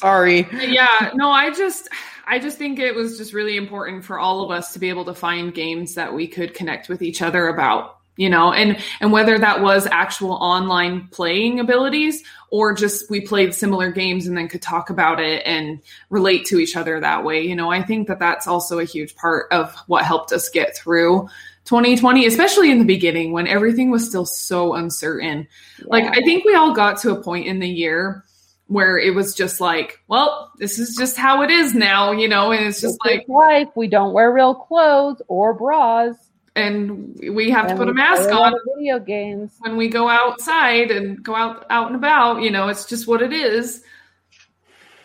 Sorry. 0.00 0.48
yeah, 0.52 1.10
no, 1.14 1.30
I 1.30 1.50
just 1.50 1.88
I 2.26 2.38
just 2.38 2.56
think 2.56 2.78
it 2.78 2.94
was 2.94 3.18
just 3.18 3.34
really 3.34 3.58
important 3.58 4.02
for 4.02 4.18
all 4.18 4.42
of 4.42 4.50
us 4.50 4.72
to 4.72 4.78
be 4.78 4.88
able 4.88 5.04
to 5.06 5.14
find 5.14 5.52
games 5.52 5.94
that 5.96 6.14
we 6.14 6.26
could 6.26 6.54
connect 6.54 6.88
with 6.88 7.02
each 7.02 7.20
other 7.20 7.48
about, 7.48 7.98
you 8.16 8.30
know, 8.30 8.50
and 8.50 8.78
and 9.00 9.12
whether 9.12 9.38
that 9.38 9.60
was 9.60 9.86
actual 9.86 10.32
online 10.32 11.08
playing 11.08 11.60
abilities 11.60 12.22
or 12.48 12.72
just 12.72 13.10
we 13.10 13.20
played 13.20 13.52
similar 13.52 13.92
games 13.92 14.26
and 14.26 14.38
then 14.38 14.48
could 14.48 14.62
talk 14.62 14.88
about 14.88 15.20
it 15.20 15.42
and 15.44 15.80
relate 16.08 16.46
to 16.46 16.58
each 16.58 16.76
other 16.76 16.98
that 16.98 17.24
way, 17.24 17.42
you 17.42 17.54
know, 17.54 17.70
I 17.70 17.82
think 17.82 18.08
that 18.08 18.18
that's 18.18 18.46
also 18.46 18.78
a 18.78 18.84
huge 18.84 19.14
part 19.16 19.52
of 19.52 19.74
what 19.86 20.06
helped 20.06 20.32
us 20.32 20.48
get 20.48 20.74
through 20.74 21.28
2020, 21.66 22.24
especially 22.24 22.70
in 22.70 22.78
the 22.78 22.86
beginning 22.86 23.32
when 23.32 23.46
everything 23.46 23.90
was 23.90 24.08
still 24.08 24.24
so 24.24 24.72
uncertain. 24.74 25.46
Yeah. 25.78 25.84
Like 25.88 26.04
I 26.16 26.22
think 26.22 26.46
we 26.46 26.54
all 26.54 26.72
got 26.72 26.98
to 27.00 27.10
a 27.10 27.22
point 27.22 27.46
in 27.46 27.58
the 27.58 27.68
year 27.68 28.24
where 28.70 28.96
it 28.96 29.16
was 29.16 29.34
just 29.34 29.60
like, 29.60 29.98
well, 30.06 30.52
this 30.58 30.78
is 30.78 30.94
just 30.96 31.16
how 31.16 31.42
it 31.42 31.50
is 31.50 31.74
now, 31.74 32.12
you 32.12 32.28
know, 32.28 32.52
and 32.52 32.64
it's 32.64 32.80
just 32.80 32.98
it's 33.04 33.04
like 33.04 33.28
life. 33.28 33.66
We 33.74 33.88
don't 33.88 34.12
wear 34.12 34.32
real 34.32 34.54
clothes 34.54 35.20
or 35.26 35.54
bras. 35.54 36.14
And 36.54 37.18
we 37.34 37.50
have 37.50 37.66
and 37.66 37.70
to 37.70 37.76
put 37.76 37.88
a 37.88 37.94
mask 37.94 38.30
on 38.30 38.54
video 38.76 39.00
games 39.00 39.56
when 39.58 39.76
we 39.76 39.88
go 39.88 40.08
outside 40.08 40.92
and 40.92 41.20
go 41.20 41.34
out 41.34 41.66
out 41.68 41.88
and 41.88 41.96
about, 41.96 42.42
you 42.42 42.50
know, 42.50 42.68
it's 42.68 42.84
just 42.84 43.08
what 43.08 43.22
it 43.22 43.32
is. 43.32 43.82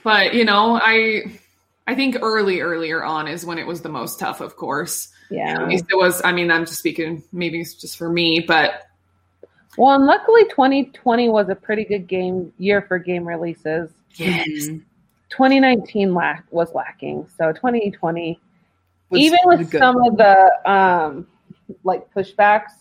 But, 0.04 0.36
you 0.36 0.46
know, 0.46 0.80
I 0.80 1.40
I 1.88 1.96
think 1.96 2.18
early 2.22 2.62
earlier 2.62 3.04
on 3.04 3.28
is 3.28 3.48
when 3.48 3.58
it 3.58 3.66
was 3.66 3.82
the 3.82 3.90
most 3.90 4.20
tough, 4.20 4.42
of 4.42 4.58
course. 4.58 5.12
Yeah. 5.32 5.64
At 5.64 5.70
least 5.70 5.86
it 5.90 5.96
was 5.96 6.22
I 6.24 6.34
mean, 6.34 6.52
I'm 6.52 6.68
just 6.68 6.78
speaking 6.78 7.24
maybe 7.32 7.62
it's 7.62 7.74
just 7.74 7.98
for 7.98 8.10
me, 8.10 8.42
but 8.48 8.84
well, 9.78 9.96
and 9.96 10.06
luckily 10.06 10.46
2020 10.46 11.30
was 11.30 11.50
a 11.50 11.56
pretty 11.56 11.84
good 11.84 12.08
game 12.08 12.54
year 12.58 12.82
for 12.82 12.98
game 12.98 13.28
releases. 13.28 13.90
Yes. 14.16 14.68
2019 15.30 16.14
lack 16.14 16.46
was 16.52 16.74
lacking. 16.74 17.28
So 17.38 17.52
2020 17.52 18.40
was 19.10 19.22
even 19.22 19.40
with 19.46 19.70
good. 19.70 19.80
some 19.80 20.02
of 20.04 20.18
the 20.18 20.72
um 20.72 21.28
like 21.84 22.12
pushbacks, 22.14 22.72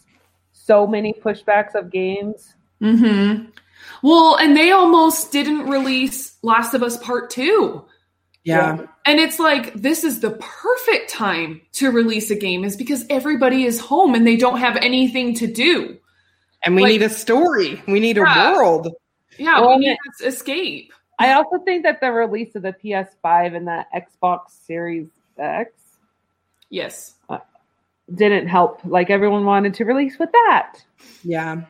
so 0.53 0.87
many 0.87 1.13
pushbacks 1.13 1.75
of 1.75 1.91
games. 1.91 2.55
Mhm. 2.81 3.49
Well, 4.03 4.37
and 4.37 4.57
they 4.57 4.71
almost 4.71 5.33
didn't 5.33 5.67
release 5.69 6.37
Last 6.43 6.75
of 6.75 6.83
Us 6.83 6.97
Part 6.99 7.31
2. 7.31 7.85
Yeah. 8.45 8.77
yeah. 8.77 8.87
And 9.07 9.19
it's 9.19 9.39
like 9.39 9.75
this 9.75 10.05
is 10.05 10.21
the 10.21 10.33
perfect 10.33 11.11
time 11.11 11.61
to 11.73 11.91
release 11.91 12.31
a 12.31 12.37
game 12.37 12.65
is 12.65 12.77
because 12.77 13.05
everybody 13.11 13.65
is 13.65 13.81
home 13.81 14.15
and 14.15 14.27
they 14.27 14.37
don't 14.37 14.59
have 14.59 14.77
anything 14.77 15.35
to 15.37 15.47
do. 15.47 15.99
And 16.65 16.75
we 16.75 16.83
like, 16.83 16.93
need 16.93 17.03
a 17.03 17.11
story. 17.11 17.83
We 17.87 18.01
need 18.01 18.17
yeah. 18.17 18.53
a 18.53 18.53
world. 18.53 18.89
Yeah, 19.39 19.61
well, 19.61 19.79
we 19.79 19.87
need 19.87 19.99
to 20.21 20.27
escape. 20.27 20.93
I 21.19 21.33
also 21.35 21.59
think 21.59 21.85
that 21.85 22.01
the 22.01 22.11
release 22.11 22.55
of 22.55 22.63
the 22.63 22.73
PS5 22.73 23.57
and 23.57 23.67
the 23.67 23.85
Xbox 23.95 24.51
Series 24.67 25.09
X, 25.39 25.73
yes, 26.71 27.15
uh, 27.29 27.39
didn't 28.13 28.49
help. 28.49 28.81
Like 28.85 29.11
everyone 29.11 29.45
wanted 29.45 29.75
to 29.75 29.85
release 29.85 30.19
with 30.19 30.31
that. 30.33 30.79
Yeah, 31.23 31.63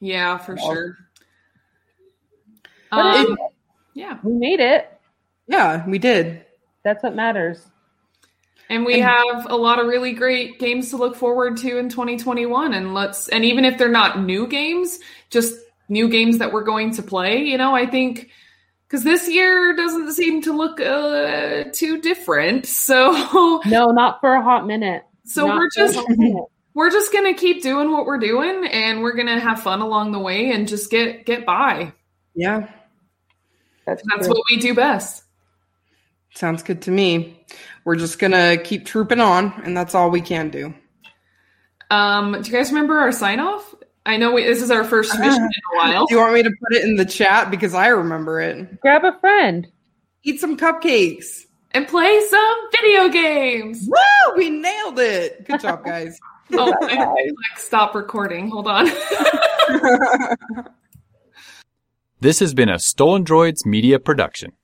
yeah, 0.00 0.36
for 0.38 0.58
sure. 0.58 0.98
Um, 2.92 3.32
it, 3.32 3.38
yeah, 3.94 4.18
we 4.22 4.32
made 4.32 4.60
it. 4.60 4.92
Yeah, 5.46 5.86
we 5.88 5.98
did. 5.98 6.44
That's 6.82 7.02
what 7.02 7.14
matters. 7.14 7.66
And 8.68 8.84
we 8.84 8.94
and, 8.94 9.04
have 9.04 9.50
a 9.50 9.56
lot 9.56 9.78
of 9.78 9.86
really 9.86 10.12
great 10.12 10.58
games 10.58 10.90
to 10.90 10.96
look 10.96 11.16
forward 11.16 11.56
to 11.58 11.78
in 11.78 11.88
2021. 11.88 12.74
And 12.74 12.94
let's, 12.94 13.28
and 13.28 13.44
even 13.44 13.64
if 13.64 13.78
they're 13.78 13.88
not 13.88 14.20
new 14.20 14.46
games, 14.46 14.98
just 15.30 15.54
new 15.88 16.08
games 16.08 16.38
that 16.38 16.52
we're 16.52 16.64
going 16.64 16.92
to 16.94 17.02
play, 17.02 17.44
you 17.44 17.58
know, 17.58 17.74
I 17.74 17.86
think 17.86 18.30
because 18.88 19.04
this 19.04 19.28
year 19.28 19.74
doesn't 19.74 20.12
seem 20.12 20.42
to 20.42 20.52
look 20.52 20.80
uh, 20.80 21.64
too 21.72 22.00
different. 22.00 22.66
So, 22.76 23.60
no, 23.66 23.86
not 23.86 24.20
for 24.20 24.34
a 24.34 24.42
hot 24.42 24.66
minute. 24.66 25.04
So 25.24 25.46
not 25.46 25.58
we're 25.58 25.70
just, 25.74 25.98
we're 26.74 26.90
just 26.90 27.12
going 27.12 27.32
to 27.32 27.38
keep 27.38 27.62
doing 27.62 27.90
what 27.92 28.06
we're 28.06 28.18
doing 28.18 28.66
and 28.66 29.02
we're 29.02 29.14
going 29.14 29.26
to 29.26 29.40
have 29.40 29.62
fun 29.62 29.80
along 29.80 30.12
the 30.12 30.20
way 30.20 30.52
and 30.52 30.68
just 30.68 30.90
get, 30.90 31.26
get 31.26 31.44
by. 31.44 31.92
Yeah. 32.34 32.68
That's, 33.86 34.02
That's 34.08 34.28
what 34.28 34.38
we 34.50 34.58
do 34.58 34.74
best. 34.74 35.24
Sounds 36.34 36.62
good 36.62 36.82
to 36.82 36.90
me. 36.90 37.40
We're 37.86 37.94
just 37.94 38.18
gonna 38.18 38.56
keep 38.56 38.84
trooping 38.84 39.20
on, 39.20 39.62
and 39.64 39.76
that's 39.76 39.94
all 39.94 40.10
we 40.10 40.20
can 40.20 40.50
do. 40.50 40.74
Um, 41.88 42.32
do 42.32 42.50
you 42.50 42.56
guys 42.56 42.72
remember 42.72 42.98
our 42.98 43.12
sign 43.12 43.38
off? 43.38 43.76
I 44.04 44.16
know 44.16 44.32
we, 44.32 44.42
this 44.42 44.60
is 44.60 44.72
our 44.72 44.82
first 44.82 45.16
mission 45.16 45.40
in 45.40 45.48
a 45.72 45.76
while. 45.76 46.04
do 46.06 46.14
you 46.16 46.20
want 46.20 46.34
me 46.34 46.42
to 46.42 46.50
put 46.50 46.76
it 46.76 46.82
in 46.82 46.96
the 46.96 47.04
chat 47.04 47.48
because 47.48 47.74
I 47.74 47.86
remember 47.86 48.40
it? 48.40 48.80
Grab 48.80 49.04
a 49.04 49.16
friend, 49.20 49.68
eat 50.24 50.40
some 50.40 50.56
cupcakes, 50.56 51.44
and 51.70 51.86
play 51.86 52.20
some 52.28 52.56
video 52.72 53.08
games. 53.08 53.86
Woo! 53.86 54.36
We 54.36 54.50
nailed 54.50 54.98
it. 54.98 55.46
Good 55.46 55.60
job, 55.60 55.84
guys. 55.84 56.18
oh, 56.54 56.74
I, 56.82 56.96
like 56.96 57.58
stop 57.58 57.94
recording. 57.94 58.50
Hold 58.50 58.66
on. 58.66 58.86
this 62.20 62.40
has 62.40 62.52
been 62.52 62.68
a 62.68 62.80
Stolen 62.80 63.24
Droids 63.24 63.64
media 63.64 64.00
production. 64.00 64.54